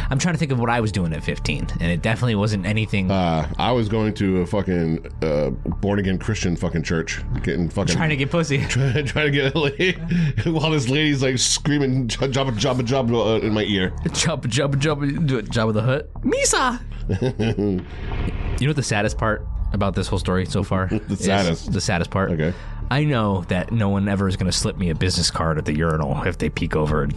[0.09, 2.65] I'm trying to think of what I was doing at 15, and it definitely wasn't
[2.65, 3.11] anything.
[3.11, 7.95] uh, I was going to a fucking uh, born again Christian fucking church, getting fucking
[7.95, 8.65] trying to get pussy.
[8.69, 9.91] trying to get a lady
[10.45, 13.93] while this lady's like screaming jabba jabba jabba uh, in my ear.
[14.13, 15.45] jump, jump, jump, do it.
[15.45, 16.13] Jabba the Hutt.
[16.23, 16.79] Misa.
[18.59, 20.87] you know what the saddest part about this whole story so far?
[20.87, 21.71] the saddest?
[21.71, 22.31] The saddest part.
[22.31, 22.53] Okay.
[22.91, 25.65] I know that no one ever is going to slip me a business card at
[25.65, 27.13] the urinal if they peek over and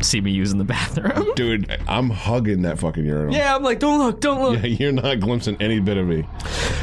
[0.00, 1.32] see me using the bathroom.
[1.36, 3.34] Dude, I'm hugging that fucking urinal.
[3.34, 4.60] yeah, I'm like, don't look, don't look.
[4.62, 6.22] Yeah, you're not glimpsing any bit of me.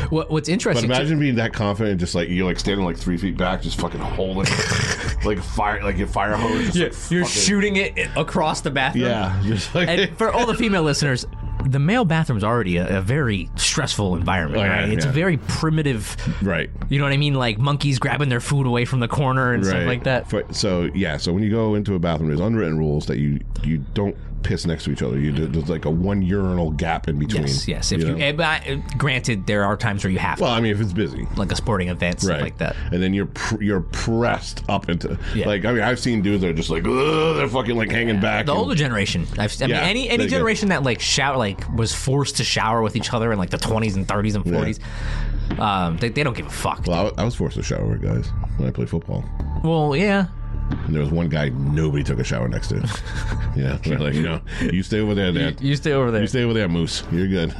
[0.10, 0.86] What, what's But interesting?
[0.86, 3.99] imagine being that confident, just like you're like standing like three feet back, just fucking
[4.01, 4.51] holding
[5.26, 6.74] like a fire, like a fire hose.
[6.74, 9.06] Just, Yeah, like, you're fucking- shooting it across the bathroom.
[9.06, 11.26] Yeah, just like And for all the female listeners,
[11.66, 14.89] the male bathroom's already a, a very stressful environment, Oh, yeah, right?
[14.89, 15.11] It's yeah.
[15.11, 16.16] very primitive.
[16.41, 17.34] right, You know what I mean?
[17.34, 20.30] Like monkeys grabbing their food away from the corner and stuff like that.
[20.30, 23.39] For- so yeah, so when you go into a bathroom, there's unwritten rules that you
[23.64, 25.20] you don't piss next to each other.
[25.20, 27.44] You do, there's like a one urinal gap in between.
[27.44, 27.91] Yes, yes.
[27.91, 28.18] If you, know?
[28.18, 30.94] eh, uh, granted, there are times where you have to, well, I mean, if it's
[30.94, 31.28] busy.
[31.36, 32.76] like a sporting event, stuff Right, like that.
[32.91, 35.48] and then you're pr- you're pressed up into Yeah.
[35.48, 38.46] like I mean I've seen dudes that are just like they're fucking like hanging back.
[38.46, 41.68] The and- older generation, I've, I mean, any any you generation that like shower, like
[41.76, 45.60] was forced to shower with each other in like the 20s and 30s and 40s,
[45.60, 46.84] um, they, they don't give a fuck.
[46.88, 48.28] well, I was- I was forced to shower with guys
[48.58, 49.24] when I played football.
[49.64, 50.28] Well, yeah,
[50.72, 52.76] And there was one guy nobody took a shower next to.
[53.55, 55.61] yeah, they're like, you know, you stay over there, Dad.
[55.61, 56.22] you stay over there.
[56.22, 57.03] You stay over there, Moose.
[57.11, 57.53] You're good.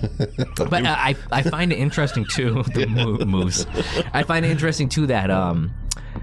[0.70, 3.66] But uh, I I find it interesting too the mo- moves.
[4.14, 5.72] I find it interesting too that um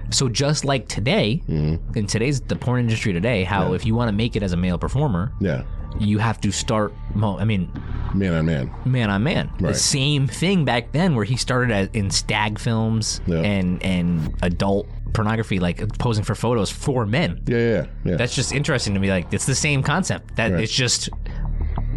[0.09, 1.97] so just like today Mm-hmm.
[1.97, 4.57] in today's the porn industry today how if you want to make it as a
[4.57, 5.63] male performer yeah,
[5.99, 7.69] you have to start mo- I mean
[8.13, 8.71] man on man.
[8.85, 13.21] man on man the same thing back then where he started as, in stag films
[13.27, 13.39] Yeah.
[13.41, 18.15] and and adult pornography like posing for photos for men Yeah, yeah, yeah.
[18.17, 20.63] that's just interesting to me like it's the same concept that Right.
[20.63, 21.09] it's just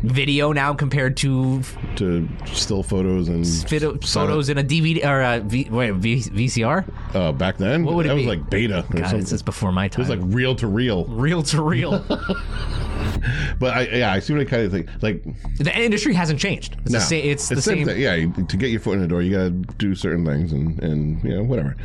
[0.03, 1.63] video now compared to
[1.97, 6.85] to still photos and Photo, photos in a DVD or a v, wait, v, VCR.
[7.15, 8.29] Uh, back then, What would it that was be?
[8.29, 9.21] like beta or something.
[9.21, 10.05] is before my time.
[10.05, 11.07] it was like reel to reel.
[11.07, 12.05] real to real.
[13.59, 14.89] But I, yeah, I see what I kind of think.
[15.01, 15.23] Like,
[15.59, 16.77] the industry hasn't changed.
[16.83, 17.25] It's no, the same.
[17.31, 18.01] It's the same thing.
[18.01, 20.53] Yeah, you- to get your foot in the door, you got to do certain things,
[20.53, 21.77] and and you know whatever.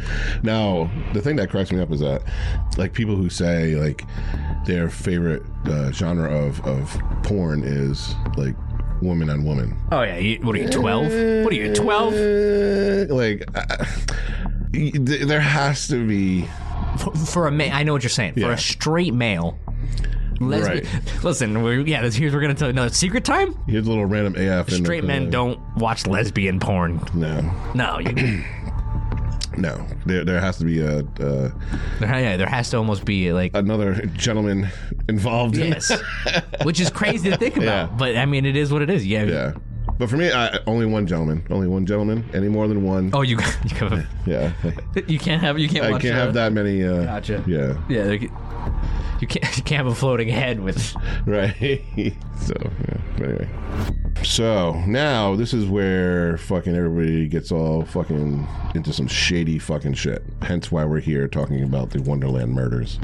[0.43, 2.23] Now, the thing that cracks me up is that
[2.77, 4.03] like people who say like
[4.65, 6.89] their favorite uh, genre of of
[7.23, 8.55] porn is like
[9.01, 9.77] woman on woman.
[9.91, 10.17] Oh yeah.
[10.17, 10.67] You, what are you?
[10.69, 11.05] Twelve?
[11.05, 11.73] What are you?
[11.73, 12.13] Twelve?
[13.09, 13.85] Like uh,
[14.71, 16.47] there has to be
[17.31, 18.33] For a man, I know what you're saying.
[18.33, 18.53] For Yeah.
[18.53, 19.57] a straight male.
[20.39, 20.87] Lesbian.
[21.23, 22.01] Listen, we're, yeah.
[22.01, 22.73] This, here's we're gonna tell you.
[22.73, 23.53] No, secret time.
[23.67, 24.69] here's a little random AF.
[24.69, 27.01] in Straight men don't watch lesbian porn.
[27.13, 27.41] No,
[27.75, 28.13] No, you,
[29.57, 29.85] no.
[30.05, 31.51] There there has to be a uh,
[31.99, 34.69] there, yeah, there has to almost be like another gentleman
[35.07, 35.57] involved.
[35.57, 35.91] in yes,
[36.63, 37.65] which is crazy to think about.
[37.91, 37.97] Yeah.
[37.97, 39.05] But I mean, it is what it is.
[39.05, 39.23] Yeah.
[39.23, 39.53] Yeah.
[39.99, 41.45] But for me, I, only one gentleman.
[41.49, 42.23] Only one gentleman.
[42.33, 43.11] Any more than one?
[43.13, 44.53] Oh, you you, have, Yeah.
[45.07, 45.85] you can't have you can't.
[45.85, 46.85] I watch can't uh, have that many.
[46.85, 47.43] Uh, Gotcha.
[47.45, 47.77] Yeah.
[47.89, 48.31] Yeah, you can't
[49.57, 50.95] you can't have a floating head with.
[51.25, 51.83] Right.
[52.39, 52.53] so,
[52.87, 52.97] yeah.
[53.17, 53.49] Anyway.
[54.23, 60.23] So now this is where fucking everybody gets all fucking into some shady fucking shit.
[60.41, 62.99] Hence why we're here talking about the Wonderland murders.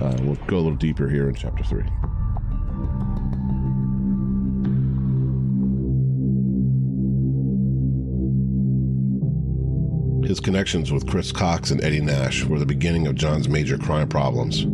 [0.00, 1.84] Uh, we'll go a little deeper here in chapter three.
[10.24, 14.08] His connections with Chris Cox and Eddie Nash were the beginning of John's major crime
[14.08, 14.64] problems.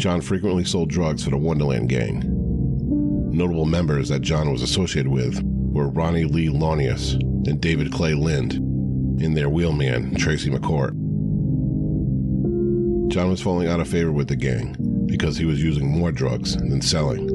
[0.00, 2.22] John frequently sold drugs for the Wonderland Gang.
[3.32, 7.14] Notable members that John was associated with were Ronnie Lee Launius
[7.46, 8.54] and David Clay Lind,
[9.22, 10.96] and their wheelman, Tracy McCourt.
[13.10, 16.56] John was falling out of favor with the gang because he was using more drugs
[16.56, 17.28] than selling.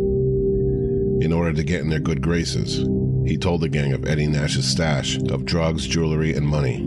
[1.22, 2.86] In order to get in their good graces,
[3.26, 6.78] he told the gang of Eddie Nash's stash of drugs, jewelry, and money.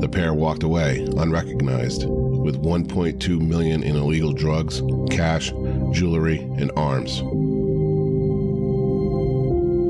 [0.00, 4.80] The pair walked away, unrecognized, with 1.2 million in illegal drugs,
[5.10, 5.50] cash,
[5.92, 7.18] jewelry, and arms.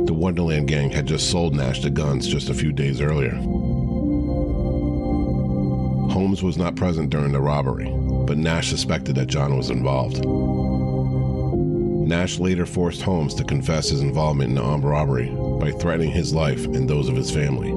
[0.09, 3.37] The Wonderland gang had just sold Nash the guns just a few days earlier.
[6.11, 7.89] Holmes was not present during the robbery,
[8.27, 10.27] but Nash suspected that John was involved.
[12.11, 15.31] Nash later forced Holmes to confess his involvement in the armed robbery
[15.61, 17.71] by threatening his life and those of his family.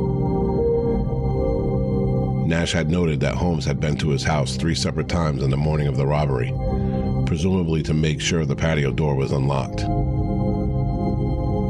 [2.48, 5.56] Nash had noted that Holmes had been to his house three separate times on the
[5.56, 6.52] morning of the robbery,
[7.28, 9.84] presumably to make sure the patio door was unlocked.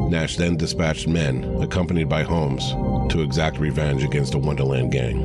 [0.10, 2.72] Nash then dispatched men, accompanied by Holmes,
[3.12, 5.22] to exact revenge against the Wonderland gang.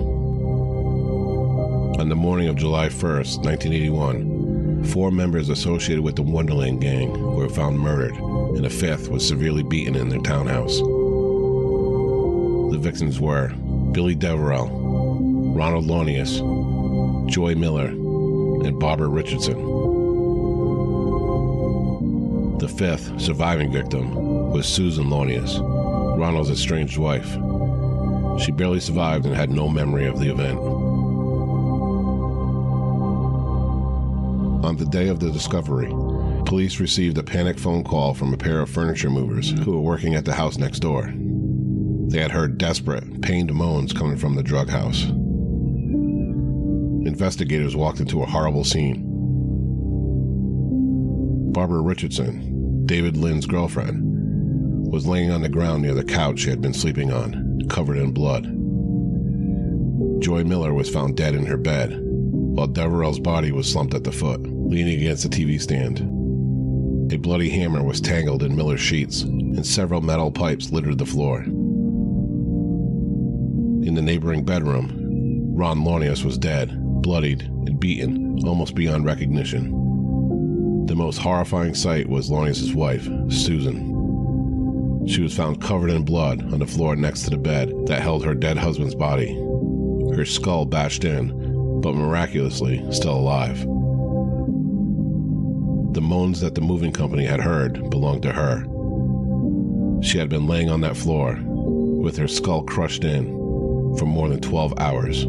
[2.01, 4.38] On the morning of July 1st, 1981,
[4.87, 9.63] four members associated with the Wonderland gang were found murdered, and a fifth was severely
[9.63, 10.79] beaten in their townhouse.
[12.73, 13.49] The victims were
[13.93, 16.39] Billy Deverell, Ronald Launius,
[17.29, 19.57] Joy Miller, and Barbara Richardson.
[22.59, 25.59] The fifth surviving victim was Susan Launius,
[26.19, 27.37] Ronald's estranged wife.
[28.41, 30.88] She barely survived and had no memory of the event.
[34.63, 35.89] On the day of the discovery,
[36.45, 40.15] police received a panic phone call from a pair of furniture movers who were working
[40.15, 41.13] at the house next door.
[42.09, 45.05] They had heard desperate, pained moans coming from the drug house.
[47.07, 49.05] Investigators walked into a horrible scene.
[51.53, 54.03] Barbara Richardson, David Lind's girlfriend,
[54.91, 58.13] was laying on the ground near the couch she had been sleeping on, covered in
[58.13, 58.45] blood.
[60.21, 62.08] Joy Miller was found dead in her bed,
[62.59, 66.01] while Deverell's body was slumped at the foot, leaning against a TV stand.
[67.13, 71.43] A bloody hammer was tangled in Miller's sheets, and several metal pipes littered the floor.
[73.85, 74.91] In the neighboring bedroom,
[75.55, 80.87] Ron Launius was dead, bloodied, and beaten almost beyond recognition.
[80.87, 85.07] The most horrifying sight was Launius's wife, Susan.
[85.07, 88.25] She was found covered in blood on the floor next to the bed that held
[88.25, 89.33] her dead husband's body,
[90.17, 91.38] her skull bashed in,
[91.81, 93.59] but miraculously still alive.
[95.95, 98.65] The moans that the moving company had heard belonged to her.
[100.03, 103.27] She had been laying on that floor, with her skull crushed in,
[103.97, 105.25] for more than 12 hours.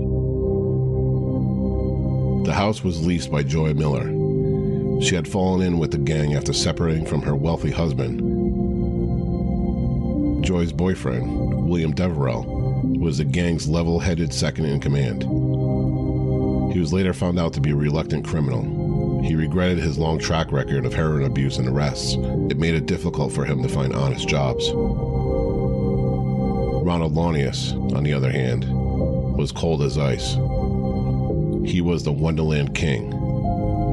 [2.46, 4.08] The house was leased by Joy Miller.
[5.02, 8.20] She had fallen in with the gang after separating from her wealthy husband.
[10.44, 12.44] Joy's boyfriend, William Deverell,
[13.00, 15.24] was the gang's level headed second in command.
[16.80, 19.22] He was later found out to be a reluctant criminal.
[19.22, 22.14] He regretted his long track record of heroin abuse and arrests.
[22.50, 24.72] It made it difficult for him to find honest jobs.
[26.86, 28.64] Ronald Launius, on the other hand,
[29.36, 30.36] was cold as ice.
[31.70, 33.12] He was the Wonderland King.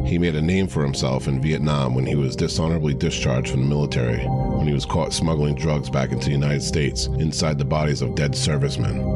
[0.07, 3.67] He made a name for himself in Vietnam when he was dishonorably discharged from the
[3.67, 8.01] military when he was caught smuggling drugs back into the United States inside the bodies
[8.01, 9.16] of dead servicemen.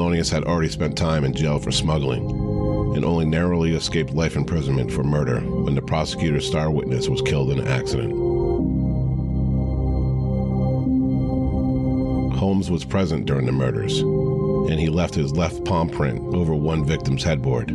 [0.00, 2.24] Launius had already spent time in jail for smuggling
[2.96, 7.50] and only narrowly escaped life imprisonment for murder when the prosecutor's star witness was killed
[7.50, 8.10] in an accident.
[12.34, 16.86] Holmes was present during the murders, and he left his left palm print over one
[16.86, 17.68] victim's headboard.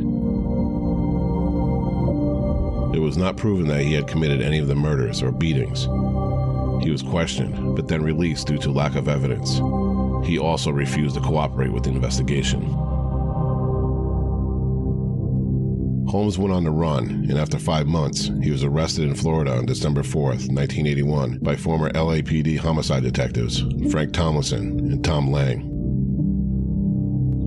[2.95, 5.84] It was not proven that he had committed any of the murders or beatings.
[6.84, 9.59] He was questioned, but then released due to lack of evidence.
[10.26, 12.61] He also refused to cooperate with the investigation.
[16.07, 19.65] Holmes went on the run, and after five months, he was arrested in Florida on
[19.65, 25.71] December 4, 1981, by former LAPD homicide detectives Frank Tomlinson and Tom Lang.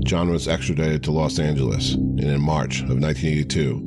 [0.05, 3.83] John was extradited to Los Angeles, and in March of 1982,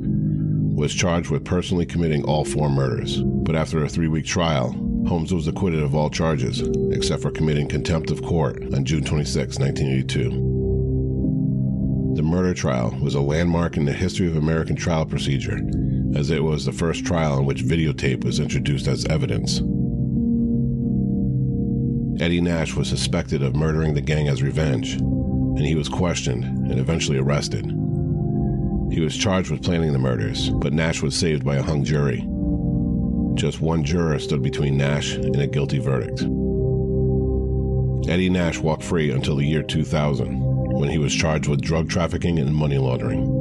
[0.74, 3.22] was charged with personally committing all four murders.
[3.22, 4.72] But after a three week trial,
[5.06, 6.60] Holmes was acquitted of all charges,
[6.92, 12.14] except for committing contempt of court on June 26, 1982.
[12.14, 15.58] The murder trial was a landmark in the history of American trial procedure,
[16.14, 19.58] as it was the first trial in which videotape was introduced as evidence.
[22.22, 26.78] Eddie Nash was suspected of murdering the gang as revenge, and he was questioned and
[26.78, 27.66] eventually arrested.
[28.92, 32.24] He was charged with planning the murders, but Nash was saved by a hung jury.
[33.34, 36.22] Just one juror stood between Nash and a guilty verdict.
[38.08, 40.40] Eddie Nash walked free until the year 2000,
[40.72, 43.40] when he was charged with drug trafficking and money laundering.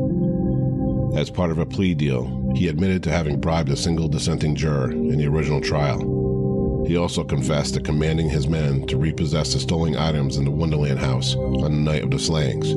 [1.15, 4.91] As part of a plea deal, he admitted to having bribed a single dissenting juror
[4.91, 6.85] in the original trial.
[6.87, 10.99] He also confessed to commanding his men to repossess the stolen items in the Wonderland
[10.99, 12.73] house on the night of the slayings,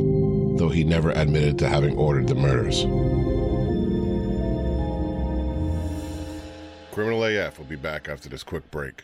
[0.58, 2.84] though he never admitted to having ordered the murders.
[6.95, 9.03] Criminal AF will be back after this quick break.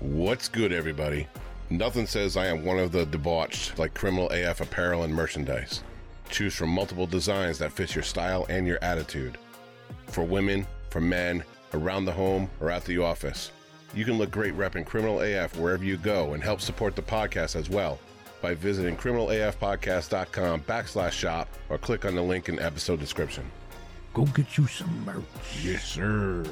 [0.00, 1.26] What's good, everybody?
[1.70, 5.82] Nothing says I am one of the debauched like Criminal AF apparel and merchandise.
[6.28, 9.38] Choose from multiple designs that fit your style and your attitude.
[10.08, 13.50] For women, for men, around the home, or at the office.
[13.94, 17.56] You can look great repping Criminal AF wherever you go and help support the podcast
[17.56, 17.98] as well
[18.42, 23.50] by visiting criminalafpodcast.com backslash shop or click on the link in episode description.
[24.12, 25.24] Go get you some merch.
[25.62, 26.44] Yes, sir.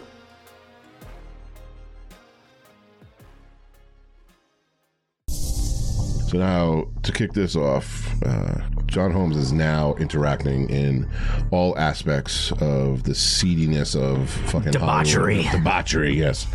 [5.29, 8.61] So now, to kick this off, uh,
[8.91, 11.09] John Holmes is now interacting in
[11.53, 15.43] all aspects of the seediness of fucking Debauchery.
[15.43, 15.65] Hollywood.
[15.65, 16.47] Debauchery, yes.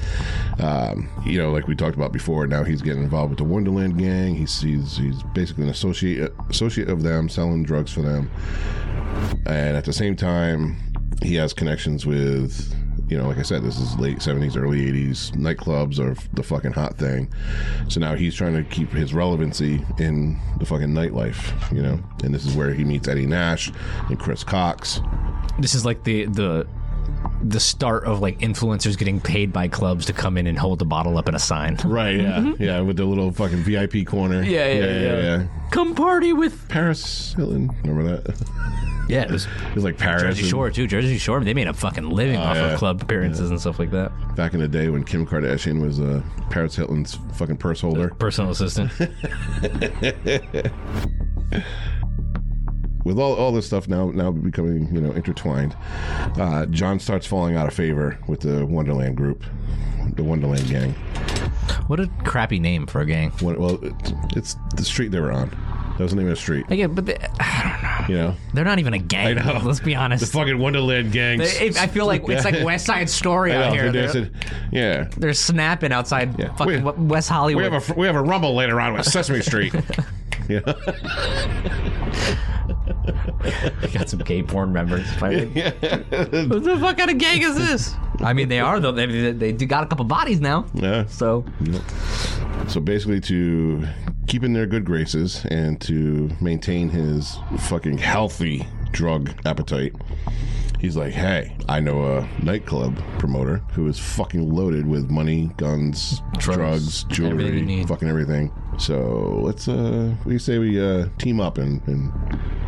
[0.60, 2.46] Um, you know, like we talked about before.
[2.46, 4.36] Now he's getting involved with the Wonderland gang.
[4.36, 8.30] He's he's, he's basically an associate associate of them, selling drugs for them,
[9.46, 10.76] and at the same time,
[11.24, 12.76] he has connections with
[13.08, 15.32] you know, like I said, this is late 70s, early 80s.
[15.36, 17.32] Nightclubs are the fucking hot thing.
[17.88, 22.00] So now he's trying to keep his relevancy in the fucking nightlife, you know?
[22.24, 23.72] And this is where he meets Eddie Nash
[24.10, 25.02] and Chris Cox.
[25.60, 26.68] This is like the the
[27.44, 30.86] the start of like influencers getting paid by clubs to come in and hold the
[30.86, 31.78] bottle up in a sign.
[31.86, 32.54] Right, yeah.
[32.58, 34.42] Yeah, with the little fucking VIP corner.
[34.42, 34.52] Mm-hmm.
[34.52, 35.48] Yeah, yeah, yeah.
[35.72, 37.70] Come party with Paris Hilton.
[37.84, 38.92] Remember that?
[39.08, 40.24] Yeah, it was it was like Paris.
[40.24, 40.88] Jersey and- Shore too.
[40.88, 42.72] Jersey Shore, they made a fucking living off yeah.
[42.72, 44.12] of club appearances and stuff like that.
[44.36, 48.10] Back in the day when Kim Kardashian was uh, Paris Hilton's fucking purse holder.
[48.16, 48.92] Personal assistant.
[53.06, 55.76] with all, all this stuff now now becoming you know intertwined,
[56.40, 59.44] uh, John starts falling out of favor with the Wonderland group,
[60.16, 60.94] the Wonderland gang.
[61.88, 63.32] what a crappy name for a gang.
[63.40, 63.80] What, well,
[64.36, 65.56] it's the street they were on.
[65.98, 66.66] That was the name of the street.
[66.70, 67.18] Again, but they,
[68.10, 69.38] You know, they're not even a gang.
[69.40, 69.62] I know.
[69.64, 70.26] Let's be honest.
[70.26, 71.40] the fucking Wonderland gang.
[71.40, 73.92] They- I feel like it's like West Side Story I out here.
[73.92, 74.52] they're They're, dancing.
[74.74, 75.08] yeah.
[75.18, 76.54] they're snapping outside Yeah.
[76.56, 77.72] fucking We- West We Hollywood.
[77.72, 79.74] have a we have a rumble later on with Sesame Street.
[80.50, 80.60] yeah.
[83.94, 85.06] got some gay porn members.
[85.56, 85.72] Yeah,
[86.48, 87.94] What the fuck kind of gang is this?
[88.20, 88.92] I mean, they are though.
[88.92, 90.66] They, they, they do got a couple bodies now.
[90.74, 91.06] Yeah.
[91.08, 91.46] So
[92.68, 93.86] So basically, to
[94.28, 99.94] keep in their good graces and to maintain his fucking healthy drug appetite,
[100.80, 106.22] he's like, "Hey, I know a nightclub promoter who is fucking loaded with money, guns,
[106.38, 107.88] Drugs, drugs, jewelry, need.
[107.88, 112.12] fucking everything." So let's uh, we say we uh, team up and, and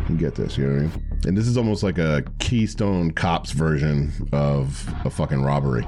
[0.08, 0.56] and get this.
[0.56, 1.04] You know what I mean?
[1.26, 5.86] And this is almost like a Keystone Cops version of a fucking robbery.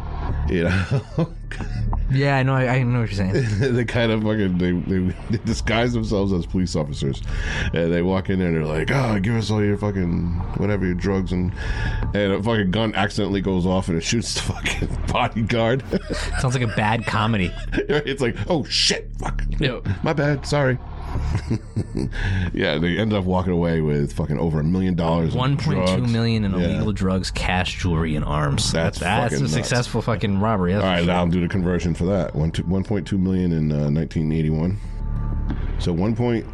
[0.49, 1.03] You know.
[2.11, 2.55] yeah, I know.
[2.55, 3.35] I, I know what you're saying.
[3.75, 7.23] they kind of fucking they, they, they disguise themselves as police officers
[7.73, 10.85] and they walk in there and they're like oh give us all your fucking whatever
[10.87, 11.53] your drugs and
[12.15, 15.83] and a fucking gun accidentally goes off and it shoots the fucking bodyguard
[16.41, 17.53] Sounds like a bad comedy.
[17.73, 19.87] it's like oh shit fuck Yep.
[20.03, 20.79] my bad sorry
[22.53, 25.87] yeah they end up walking away with fucking over a million dollars in One point
[25.89, 26.13] two drugs.
[26.13, 26.67] million in Yeah.
[26.69, 28.71] illegal drugs, cash, jewelry, and arms.
[28.73, 29.53] That's that's fucking a nuts.
[29.55, 30.73] successful fucking robbery.
[30.75, 31.07] That's All sure.
[31.07, 32.35] now I'll do the conversion for that.
[32.37, 34.79] One 1.2 million in uh, 1981.
[35.81, 36.45] So 1.2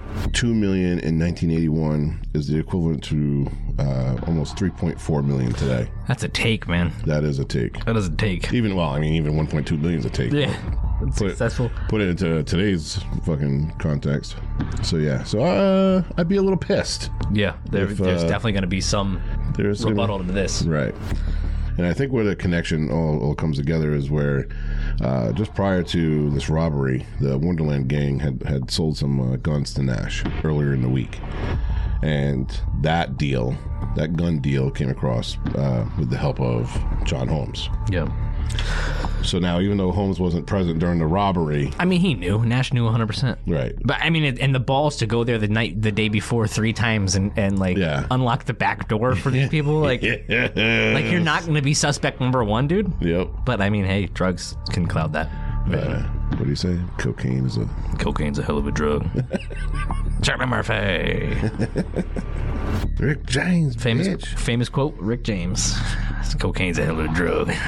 [0.55, 5.91] million in 1981 is the equivalent to uh, almost 3.4 million today.
[6.09, 6.93] That's a take, man.
[7.05, 7.85] That is a take.
[7.85, 8.53] That is a take.
[8.55, 10.33] Even well, I mean, even 1.2 million is a take.
[10.33, 10.57] Yeah,
[10.99, 11.70] Put it- successful.
[11.88, 14.36] Put it into today's fucking context.
[14.82, 17.11] So yeah, so uh, I'd be a little pissed.
[17.32, 19.20] Yeah, there, If, there's uh, definitely going to be some
[19.57, 20.62] There's gonna- rebuttal to this.
[20.62, 20.94] Right.
[21.78, 24.49] And I think where the connection all, all comes together is where
[25.03, 29.74] uh, just prior to this robbery, the Wonderland gang had, had sold some uh, guns
[29.74, 31.18] to Nash earlier in the week.
[32.03, 32.49] And
[32.80, 33.55] that deal,
[33.97, 36.70] that gun deal, came across uh, with the help of
[37.05, 37.68] John Holmes.
[37.90, 38.07] Yeah.
[39.22, 42.44] So now, even though Holmes wasn't present during the robbery, I mean, he knew.
[42.44, 43.36] Nash knew 100%.
[43.47, 43.74] right?
[43.82, 46.47] But I mean, it, and the balls to go there the night, the day before,
[46.47, 48.07] three times, and and like Yeah.
[48.11, 50.26] unlock the back door for these people, like like
[51.11, 52.92] you're not going to be suspect number one, dude.
[53.01, 53.28] Yep.
[53.44, 55.28] But I mean, hey, drugs can cloud that.
[55.72, 56.03] Uh,
[56.36, 56.78] what do you say?
[56.99, 57.68] Cocaine is a
[57.99, 59.05] Cocaine's a hell of a drug.
[60.23, 61.37] Charlie Murphy.
[62.99, 64.27] Rick James Famous bitch.
[64.39, 65.77] famous quote, Rick James.
[66.39, 67.53] Cocaine's a hell of a drug.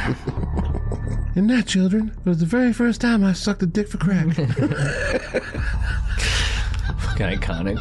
[1.37, 4.27] And that, children, it was the very first time I sucked a dick for crack.
[6.99, 7.79] Fucking iconic.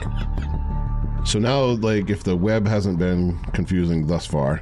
[1.27, 4.61] so now, like, if the web hasn't been confusing thus far,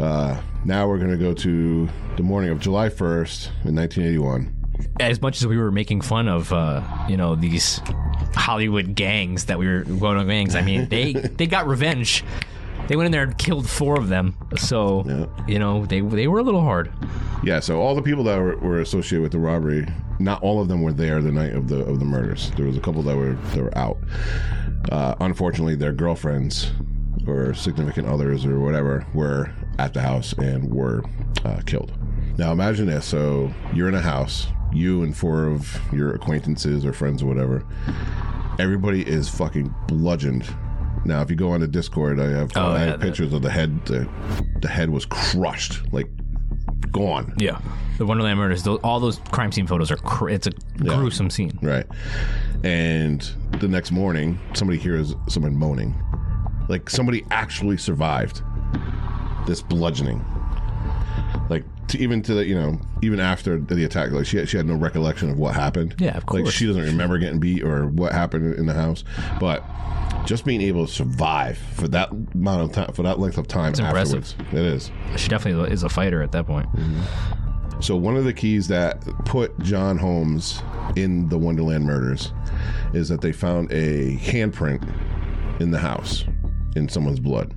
[0.00, 1.88] uh, now we're going to go to
[2.18, 4.53] the morning of July 1st in 1981.
[5.00, 7.80] As much as we were making fun of, uh, you know, these
[8.34, 12.24] Hollywood gangs that we were going on gangs, I mean, they they got revenge.
[12.86, 14.36] They went in there and killed four of them.
[14.56, 15.26] So, Yeah.
[15.48, 16.92] you know, they they were a little hard.
[17.42, 19.86] Yeah, so all the people that were, were associated with the robbery,
[20.18, 22.50] not all of them were there the night of the of the murders.
[22.56, 23.98] There was a couple that were that were out.
[24.92, 26.72] Uh, unfortunately, their girlfriends
[27.26, 31.02] or significant others or whatever were at the house and were
[31.44, 31.92] uh, killed.
[32.38, 36.92] Now imagine this: so you're in a house, you and four of your acquaintances or
[36.92, 37.64] friends or whatever.
[38.58, 40.44] Everybody is fucking bludgeoned.
[41.04, 43.42] Now, if you go on the Discord, I have, Oh, I yeah, have pictures of
[43.42, 43.84] the head.
[43.86, 44.08] The,
[44.60, 46.08] the head was crushed, like
[46.90, 47.34] gone.
[47.38, 47.60] Yeah.
[47.98, 51.58] The Wonderland murders, all those crime scene photos are, cr- it's a gruesome scene.
[51.62, 51.86] Right.
[52.64, 53.20] And
[53.60, 55.94] the next morning, somebody hears someone moaning.
[56.68, 58.42] Like somebody actually survived
[59.46, 60.24] this bludgeoning.
[61.94, 64.66] To, even to the, you know, even after the attack, like she had, she had
[64.66, 65.94] no recollection of what happened.
[65.98, 66.44] Yeah, of course.
[66.44, 69.04] Like she doesn't remember getting beat or what happened in the house.
[69.38, 69.64] But
[70.24, 73.74] just being able to survive for that amount of time, for that length of time
[73.74, 74.24] impressive.
[74.24, 74.90] afterwards, it is.
[75.16, 76.66] She definitely is a fighter at that point.
[76.72, 77.80] Mm-hmm.
[77.80, 80.62] So one of the keys that put John Holmes
[80.96, 82.32] in the Wonderland murders
[82.92, 84.82] is that they found a handprint
[85.60, 86.24] in the house
[86.74, 87.54] in someone's blood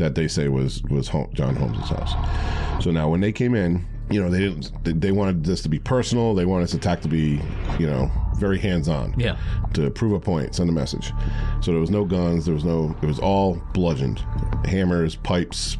[0.00, 2.82] that they say was was Hol- John Holmes's house.
[2.84, 5.78] So now when they came in, you know, they didn't they- wanted this to be
[5.78, 7.40] personal, they wanted this attack to be,
[7.78, 9.14] you know, very hands-on.
[9.18, 9.36] Yeah.
[9.74, 11.12] To prove a point, send a message.
[11.60, 14.18] So there was no guns, there was no it was all bludgeoned.
[14.64, 15.76] Hammers, pipes,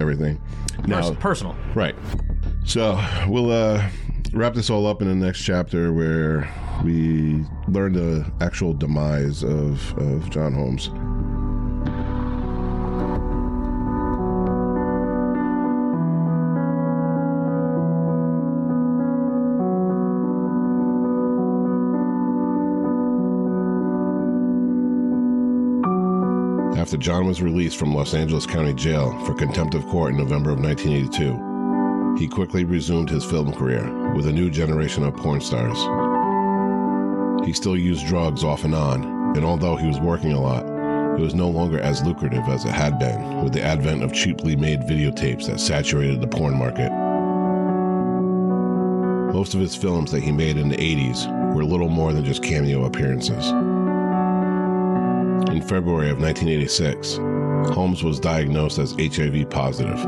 [0.00, 0.40] everything.
[0.86, 1.56] Now personal.
[1.74, 1.94] Right.
[2.64, 3.88] So we'll uh,
[4.32, 6.52] wrap this all up in the next chapter where
[6.84, 10.90] we learn the actual demise of, of John Holmes.
[27.00, 30.60] John was released from Los Angeles County Jail for contempt of court in November of
[30.60, 35.78] 1982, he quickly resumed his film career with a new generation of porn stars.
[37.46, 41.22] He still used drugs off and on, and although he was working a lot, it
[41.22, 44.80] was no longer as lucrative as it had been with the advent of cheaply made
[44.80, 46.90] videotapes that saturated the porn market.
[49.32, 52.42] Most of his films that he made in the 80s were little more than just
[52.42, 53.54] cameo appearances.
[55.50, 57.16] In February of 1986,
[57.74, 59.98] Holmes was diagnosed as HIV positive.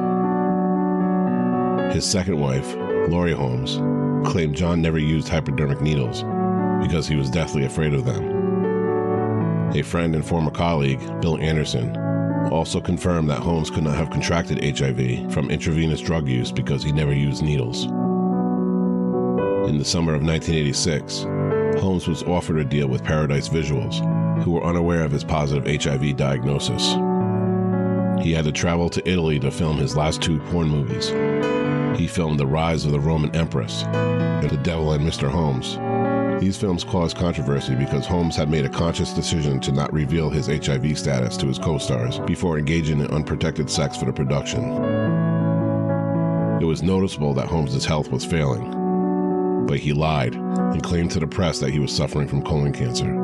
[1.93, 2.77] His second wife,
[3.09, 3.77] Laurie Holmes,
[4.31, 6.23] claimed John never used hypodermic needles
[6.81, 9.73] because he was deathly afraid of them.
[9.75, 11.97] A friend and former colleague, Bill Anderson,
[12.53, 16.93] also confirmed that Holmes could not have contracted HIV from intravenous drug use because he
[16.93, 17.87] never used needles.
[19.69, 21.23] In the summer of 1986,
[21.83, 26.17] Holmes was offered a deal with Paradise Visuals, who were unaware of his positive HIV
[26.17, 26.95] diagnosis.
[28.23, 31.09] He had to travel to Italy to film his last two porn movies.
[31.99, 35.29] He filmed The Rise of the Roman Empress and The Devil and Mr.
[35.29, 35.79] Holmes.
[36.43, 40.49] These films caused controversy because Holmes had made a conscious decision to not reveal his
[40.49, 44.65] HIV status to his co stars before engaging in unprotected sex for the production.
[46.61, 51.27] It was noticeable that Holmes's health was failing, but he lied and claimed to the
[51.27, 53.22] press that he was suffering from colon cancer.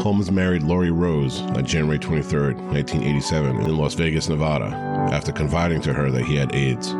[0.00, 4.66] Holmes married Laurie Rose on January 23, 1987, in Las Vegas, Nevada,
[5.12, 6.94] after confiding to her that he had AIDS.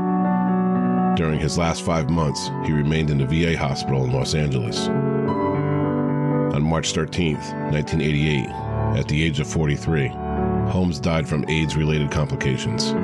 [1.17, 4.89] During his last five months, he remained in the VA hospital in Los Angeles.
[4.89, 8.49] On March 13, 1988,
[8.99, 10.09] at the age of 43,
[10.69, 12.95] Holmes died from AIDS related complications.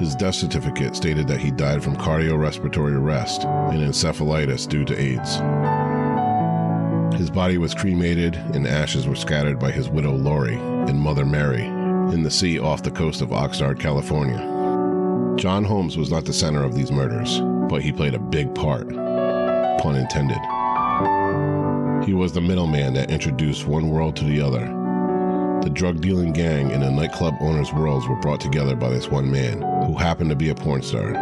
[0.00, 5.38] His death certificate stated that he died from cardiorespiratory arrest and encephalitis due to AIDS.
[7.22, 11.62] His body was cremated and ashes were scattered by his widow Laurie and mother Mary
[11.62, 14.38] in the sea off the coast of Oxnard, California.
[15.36, 18.88] John Holmes was not the center of these murders, but he played a big part.
[18.88, 20.40] Pun intended.
[22.04, 24.66] He was the middleman that introduced one world to the other.
[25.62, 29.30] The drug dealing gang and the nightclub owners' worlds were brought together by this one
[29.30, 31.12] man, who happened to be a porn star.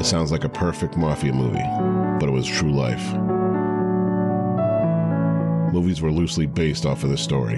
[0.00, 1.62] It sounds like a perfect mafia movie,
[2.18, 3.14] but it was true life.
[5.72, 7.56] Movies were loosely based off of this story.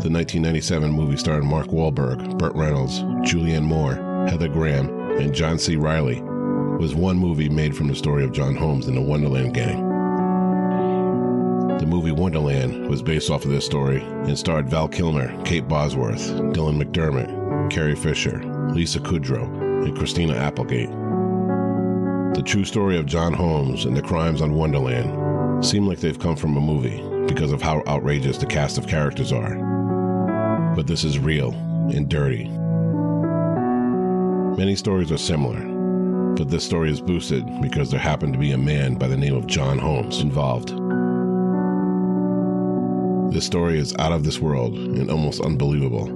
[0.00, 3.96] The 1997 movie starring Mark Wahlberg, Burt Reynolds, Julianne Moore,
[4.28, 4.88] Heather Graham,
[5.18, 5.76] and John C.
[5.76, 6.22] Reilly
[6.78, 9.86] was one movie made from the story of John Holmes and the Wonderland Gang.
[11.78, 16.30] The movie Wonderland was based off of this story and starred Val Kilmer, Kate Bosworth,
[16.54, 19.44] Dylan McDermott, Carrie Fisher, Lisa Kudrow,
[19.84, 20.90] and Christina Applegate.
[22.34, 25.19] The true story of John Holmes and the crimes on Wonderland
[25.62, 29.32] seem like they've come from a movie because of how outrageous the cast of characters
[29.32, 29.56] are.
[30.74, 31.52] But this is real
[31.92, 32.48] and dirty.
[34.56, 35.60] Many stories are similar,
[36.34, 39.34] but this story is boosted because there happened to be a man by the name
[39.34, 40.70] of John Holmes involved.
[43.34, 46.06] This story is out of this world and almost unbelievable.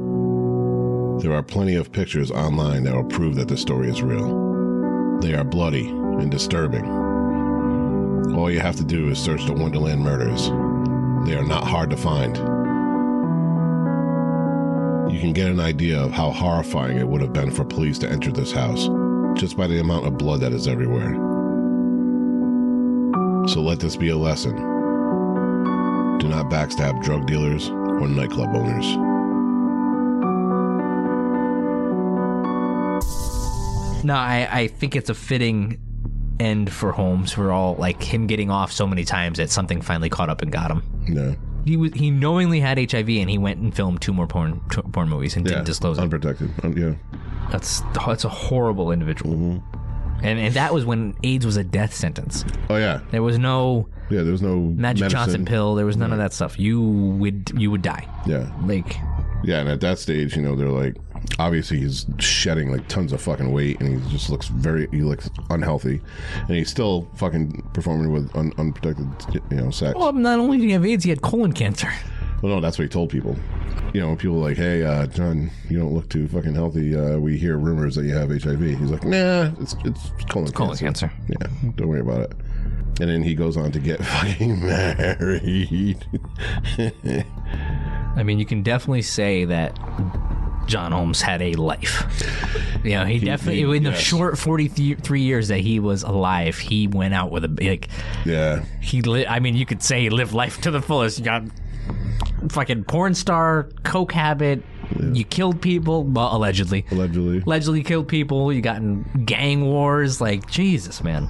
[1.20, 5.18] There are plenty of pictures online that will prove that this story is real.
[5.20, 7.03] They are bloody and disturbing.
[8.32, 10.48] All you have to do is search the Wonderland murders.
[11.28, 12.36] They are not hard to find.
[15.12, 18.08] You can get an idea of how horrifying it would have been for police to
[18.08, 18.88] enter this house
[19.38, 21.14] just by the amount of blood that is everywhere.
[23.48, 24.56] So let this be a lesson.
[26.18, 28.96] Do not backstab drug dealers or nightclub owners.
[34.04, 35.78] No, I, I think it's a fitting
[36.40, 40.08] end for Holmes for all like him getting off so many times that something finally
[40.08, 40.82] caught up and got him.
[41.08, 41.34] Yeah.
[41.64, 44.82] He was he knowingly had HIV and he went and filmed two more porn t-
[44.92, 45.54] porn movies and Yeah.
[45.54, 46.02] didn't disclose it.
[46.02, 46.50] Unprotected.
[46.62, 46.94] Un- yeah.
[47.50, 49.34] That's that's a horrible individual.
[49.34, 50.24] Mm-hmm.
[50.26, 52.44] And and that was when AIDS was a death sentence.
[52.68, 53.00] Oh yeah.
[53.10, 54.22] There was no Yeah.
[54.22, 55.08] There was no Magic medicine.
[55.10, 55.74] Johnson pill.
[55.74, 56.58] There was none of that stuff.
[56.58, 58.06] You would you would die.
[58.26, 58.50] Yeah.
[58.64, 58.96] Like
[59.42, 59.60] Yeah.
[59.60, 60.96] And at that stage, you know, they're like,
[61.38, 65.30] obviously he's shedding like tons of fucking weight, and he just looks very, he looks
[65.50, 66.00] unhealthy,
[66.48, 69.06] and he's still fucking performing with un- unprotected,
[69.50, 69.96] you know, sex.
[69.98, 71.92] well, not only did he have AIDS, he had colon cancer.
[72.42, 73.36] Well, no, that's what he told people.
[73.94, 76.94] You know, people like, "Hey, uh, John, you don't look too fucking healthy.
[76.96, 80.52] Uh, we hear rumors that you have HIV." He's like, "Nah, it's it's colon, it's
[80.52, 81.06] Colon cancer.
[81.08, 81.12] cancer.
[81.28, 82.32] Yeah, don't worry about it."
[83.00, 86.04] And then he goes on to get fucking married.
[88.16, 89.78] I mean, you can definitely say that
[90.66, 92.02] John Holmes had a life.
[92.84, 94.00] You know, he, definitely he- in the yes.
[94.00, 97.88] short forty-three years that he was alive, he went out with a like
[98.24, 99.02] yeah, he.
[99.02, 101.18] Li- I mean, you could say he lived life to the fullest.
[101.18, 101.44] You got
[102.50, 104.62] fucking porn star, coke habit.
[105.00, 106.84] You killed people, well, allegedly.
[106.90, 107.38] allegedly.
[107.40, 108.52] Allegedly killed people.
[108.52, 110.20] You got in gang wars.
[110.20, 111.26] Like Jesus, man.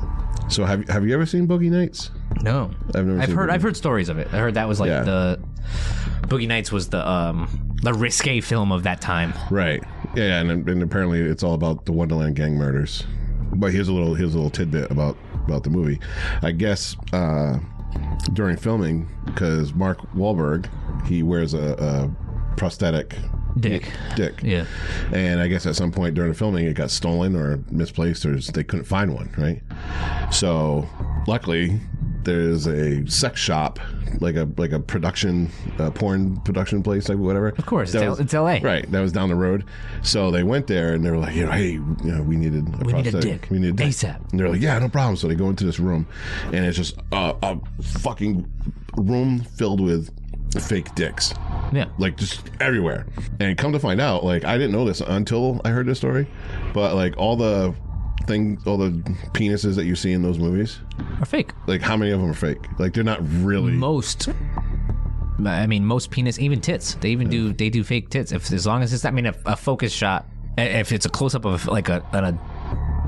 [0.48, 2.10] So have have you ever seen Boogie Nights?
[2.42, 3.50] No, I've never I've heard.
[3.50, 4.28] I've heard stories of it.
[4.32, 5.02] I heard that was like Yeah.
[5.02, 5.40] the
[6.22, 9.32] Boogie Nights was the um the risque film of that time.
[9.50, 9.82] Right.
[10.14, 13.04] Yeah, yeah and, and apparently it's all about the Wonderland gang murders.
[13.54, 15.16] But here's a little here's a little tidbit about
[15.46, 16.00] about the movie.
[16.42, 17.58] I guess uh,
[18.32, 20.68] during filming, because Mark Wahlberg
[21.06, 23.16] he wears a, a prosthetic
[23.60, 23.88] Dick.
[24.16, 24.40] dick.
[24.42, 24.66] Yeah.
[25.12, 28.36] And I guess at some point during the filming, it got stolen or misplaced, or
[28.38, 29.32] they couldn't find one.
[29.38, 29.62] Right.
[30.32, 30.88] So
[31.26, 31.80] luckily,
[32.24, 33.78] there's a sex shop,
[34.20, 37.48] like a like a production, uh, porn production place, like whatever.
[37.48, 38.68] Of course, that it's L- it's LA.
[38.68, 38.90] Right.
[38.90, 39.64] That was down the road.
[40.02, 42.66] So they went there and they were like, you know, hey, you know, we needed
[42.66, 43.42] a We need a prosthetic.
[43.42, 43.50] dick.
[43.50, 43.88] We need a dick.
[43.88, 44.30] ASAP.
[44.32, 45.16] And they're like, yeah, no problem.
[45.16, 46.06] So they go into this room,
[46.46, 48.50] and it's just a, a fucking
[48.96, 50.10] room filled with
[50.60, 51.32] fake dicks
[51.72, 51.86] Yeah.
[51.98, 53.06] like just everywhere.
[53.40, 56.26] And come to find out, like I didn't know this until I heard this story,
[56.72, 57.74] but like all the
[58.26, 58.90] things, all the
[59.34, 60.78] penises that you see in those movies,
[61.20, 61.52] are fake.
[61.66, 62.58] like how many of them are fake?
[62.78, 63.72] Like they're not really.
[63.72, 64.28] Most.
[65.44, 66.94] I mean, most penis, even tits.
[66.94, 67.52] They even do.
[67.52, 68.30] They do fake tits.
[68.32, 69.04] If as long as it's.
[69.04, 70.26] I mean, a, a focus shot.
[70.56, 72.38] If it's a close up of like a, an a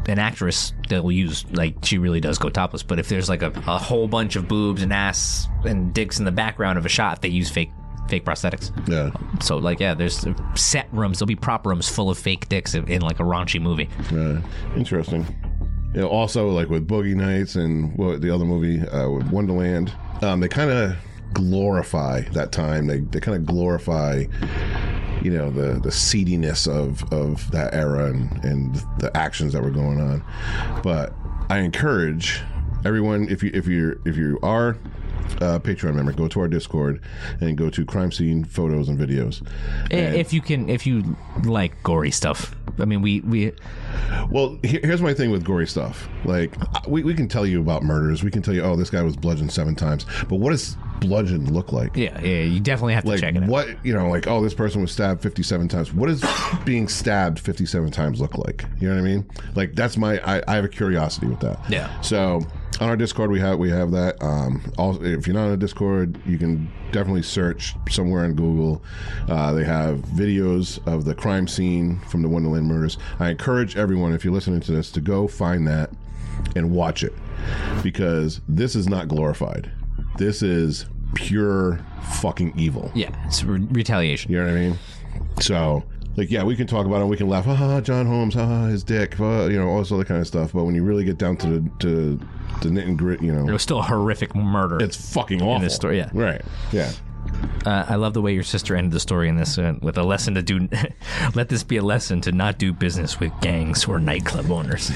[0.09, 2.83] an actress, they'll use like she really does go topless.
[2.83, 6.25] But if there's like a, a whole bunch of boobs and ass and dicks in
[6.25, 7.71] the background of a shot, they use fake
[8.09, 8.71] fake prosthetics.
[8.89, 11.19] yeah, So like yeah, there's set rooms.
[11.19, 13.89] There'll be prop rooms full of fake dicks in, in like a raunchy movie.
[14.13, 14.41] yeah,
[14.77, 15.27] interesting.
[15.93, 19.93] You know, also like with Boogie Nights and what the other movie uh, with Wonderland,
[20.23, 20.95] um, they kind of
[21.33, 22.87] glorify that time.
[22.87, 24.25] They they kind of glorify
[25.23, 29.71] you know the the seediness of of that era and and the actions that were
[29.71, 30.23] going on
[30.83, 31.13] but
[31.51, 32.41] i encourage
[32.85, 34.77] everyone, if you if you if you are
[35.41, 37.03] a Patreon member, go to our Discord
[37.41, 39.45] and go to crime scene photos and videos.
[39.91, 43.53] Eh, I- If you can, if you like gory stuff, I mean, we we
[44.31, 46.09] Well, here's my thing with gory stuff.
[46.25, 46.55] Like,
[46.87, 48.23] we, we can tell you about murders.
[48.23, 50.07] We can tell you, oh, this guy was bludgeoned seven times.
[50.29, 51.97] But what does bludgeon look like?
[51.97, 53.49] yeah yeah you definitely have to Like, check it out.
[53.49, 55.93] what, you know, like, oh, this person was stabbed 57 times.
[55.93, 56.25] What does
[56.65, 58.65] being stabbed 57 times look like?
[58.81, 59.27] You know what I mean?
[59.55, 61.59] Like, that's my, I, I have a curiosity with that.
[61.71, 62.01] Yeah.
[62.01, 62.41] So,
[62.79, 64.23] on our Discord, we have we have that.
[64.23, 68.83] Um, also, if you're not on a Discord, you can definitely search somewhere on Google.
[69.31, 72.99] Uh, they have videos of the crime scene from the Wonderland murders.
[73.19, 75.91] I encourage everyone, if you're listening to this, to go find that
[76.55, 77.15] and watch it
[77.83, 79.71] because this is not glorified.
[80.19, 81.81] This is pure
[82.21, 82.91] fucking evil.
[82.95, 84.31] yeah, it's re- retaliation.
[84.33, 84.79] You know what I mean?
[85.41, 85.85] So,
[86.17, 87.07] like, yeah, we can talk about it.
[87.07, 90.05] We can laugh, ah, John Holmes, ah, his dick, ah, you know, all this other
[90.05, 90.53] kind of stuff.
[90.53, 92.21] But when you really get down to the to
[92.63, 94.79] the knit and grit, you know, It was still a horrific murder.
[94.83, 95.57] it's fucking awful.
[95.57, 96.11] In this story, yeah.
[96.15, 96.41] Right.
[96.73, 96.91] Yeah.
[97.65, 100.03] Uh, I love the way your sister ended the story in this uh, with a
[100.05, 100.69] lesson to do.
[101.35, 104.85] let this be a lesson to not do business with gangs or nightclub owners.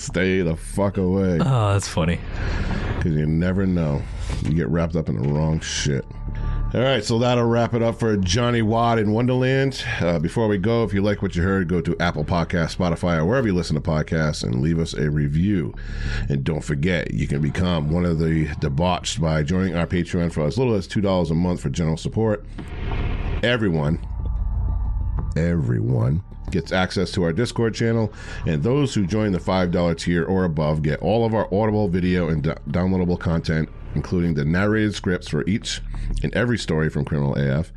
[0.00, 2.18] Stay the fuck away Oh, that's funny.
[2.96, 4.00] because you never know.
[4.44, 6.06] You get wrapped up in the wrong shit.
[6.74, 9.84] All right, so that'll wrap it up for Johnny Wadd in Wonderland.
[10.00, 13.18] Uh, before we go, if you like what you heard, go to Apple Podcasts, Spotify,
[13.18, 15.74] or wherever you listen to podcasts and leave us a review.
[16.30, 20.46] And don't forget, you can become one of the debauched by joining our Patreon for
[20.46, 22.42] as little as $2 a month for general support.
[23.42, 24.00] Everyone,
[25.36, 28.10] everyone gets access to our Discord channel,
[28.46, 32.30] and those who join the $5 tier or above get all of our audible video
[32.30, 35.80] and do- downloadable content, including the narrated scripts for each
[36.22, 37.72] and every story from Criminal AF.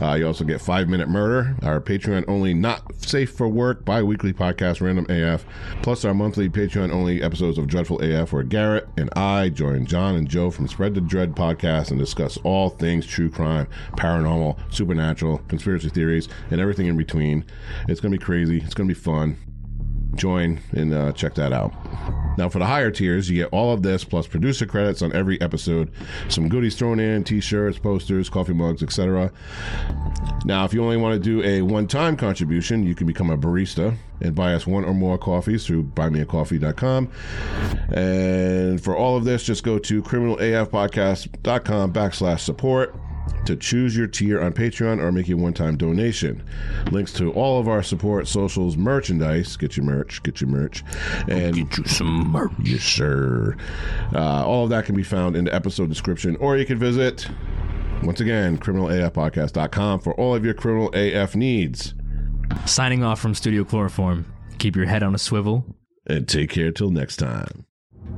[0.00, 4.02] Uh, you also get Five Minute Murder, our Patreon only not safe for work bi
[4.02, 5.44] weekly podcast, Random AF,
[5.82, 10.16] plus our monthly Patreon only episodes of Dreadful AF, where Garrett and I join John
[10.16, 15.38] and Joe from Spread the Dread podcast and discuss all things true crime, paranormal, supernatural,
[15.48, 17.44] conspiracy theories, and everything in between.
[17.88, 18.58] It's going to be crazy.
[18.58, 19.36] It's going to be fun
[20.14, 21.72] join and uh, check that out.
[22.38, 25.40] Now, for the higher tiers, you get all of this plus producer credits on every
[25.40, 25.90] episode,
[26.28, 29.30] some goodies thrown in, t-shirts, posters, coffee mugs, etc.
[30.44, 33.96] Now, if you only want to do a one-time contribution, you can become a barista
[34.20, 37.10] and buy us one or more coffees through buymeacoffee.com.
[37.90, 42.94] And for all of this, just go to criminalafpodcast.com backslash support
[43.46, 46.42] to choose your tier on Patreon or make a one-time donation.
[46.90, 50.84] Links to all of our support socials, merchandise, get your merch, get your merch,
[51.28, 52.52] and Get you some merch.
[52.62, 53.56] yes, sir.
[54.14, 57.28] Uh, all of that can be found in the episode description, or you can visit
[58.02, 61.94] once again criminalafpodcast.com for all of your criminal AF needs.
[62.66, 64.26] Signing off from Studio Chloroform.
[64.58, 65.64] Keep your head on a swivel.
[66.06, 67.64] And take care till next time.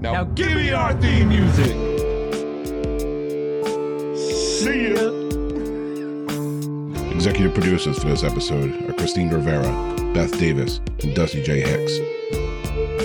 [0.00, 1.93] Now, give me our theme music.
[4.54, 5.10] See ya.
[7.10, 9.68] Executive producers for this episode are Christine Rivera,
[10.14, 11.98] Beth Davis, and Dusty Jay Hicks.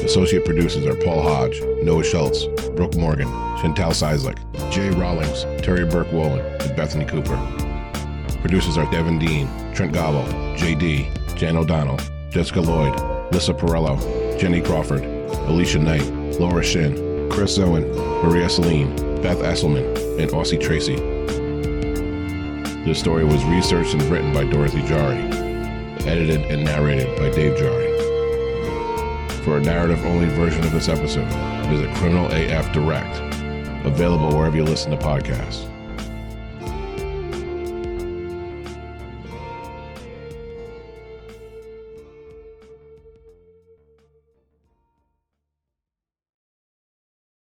[0.06, 2.46] Associate producers are Paul Hodge, Noah Schultz,
[2.76, 3.28] Brooke Morgan,
[3.58, 4.38] Shantal Cieslak,
[4.72, 7.38] Jay Rawlings, Terri Burke Wolin, and Bethany Cooper.
[8.42, 11.98] Producers are Devin Dean, Trent Gobble, JD, Jan O'Donnell,
[12.30, 12.94] Jessica Lloyd,
[13.34, 13.98] Lissa Porrello,
[14.40, 15.04] Jennie Crawford,
[15.50, 16.06] Alicia Knight,
[16.40, 17.92] Laura Shinn, Chris Owen,
[18.24, 19.86] Maria Selene, Beth Esselmann,
[20.20, 20.96] and Aussie Tracy.
[22.86, 25.30] This story was researched and written by Dorothy Jari,
[26.06, 27.90] edited and narrated by Dave Jari.
[29.44, 31.28] For a narrative only version of this episode,
[31.68, 33.20] visit Criminal AF Direct,
[33.86, 35.66] available wherever you listen to podcasts.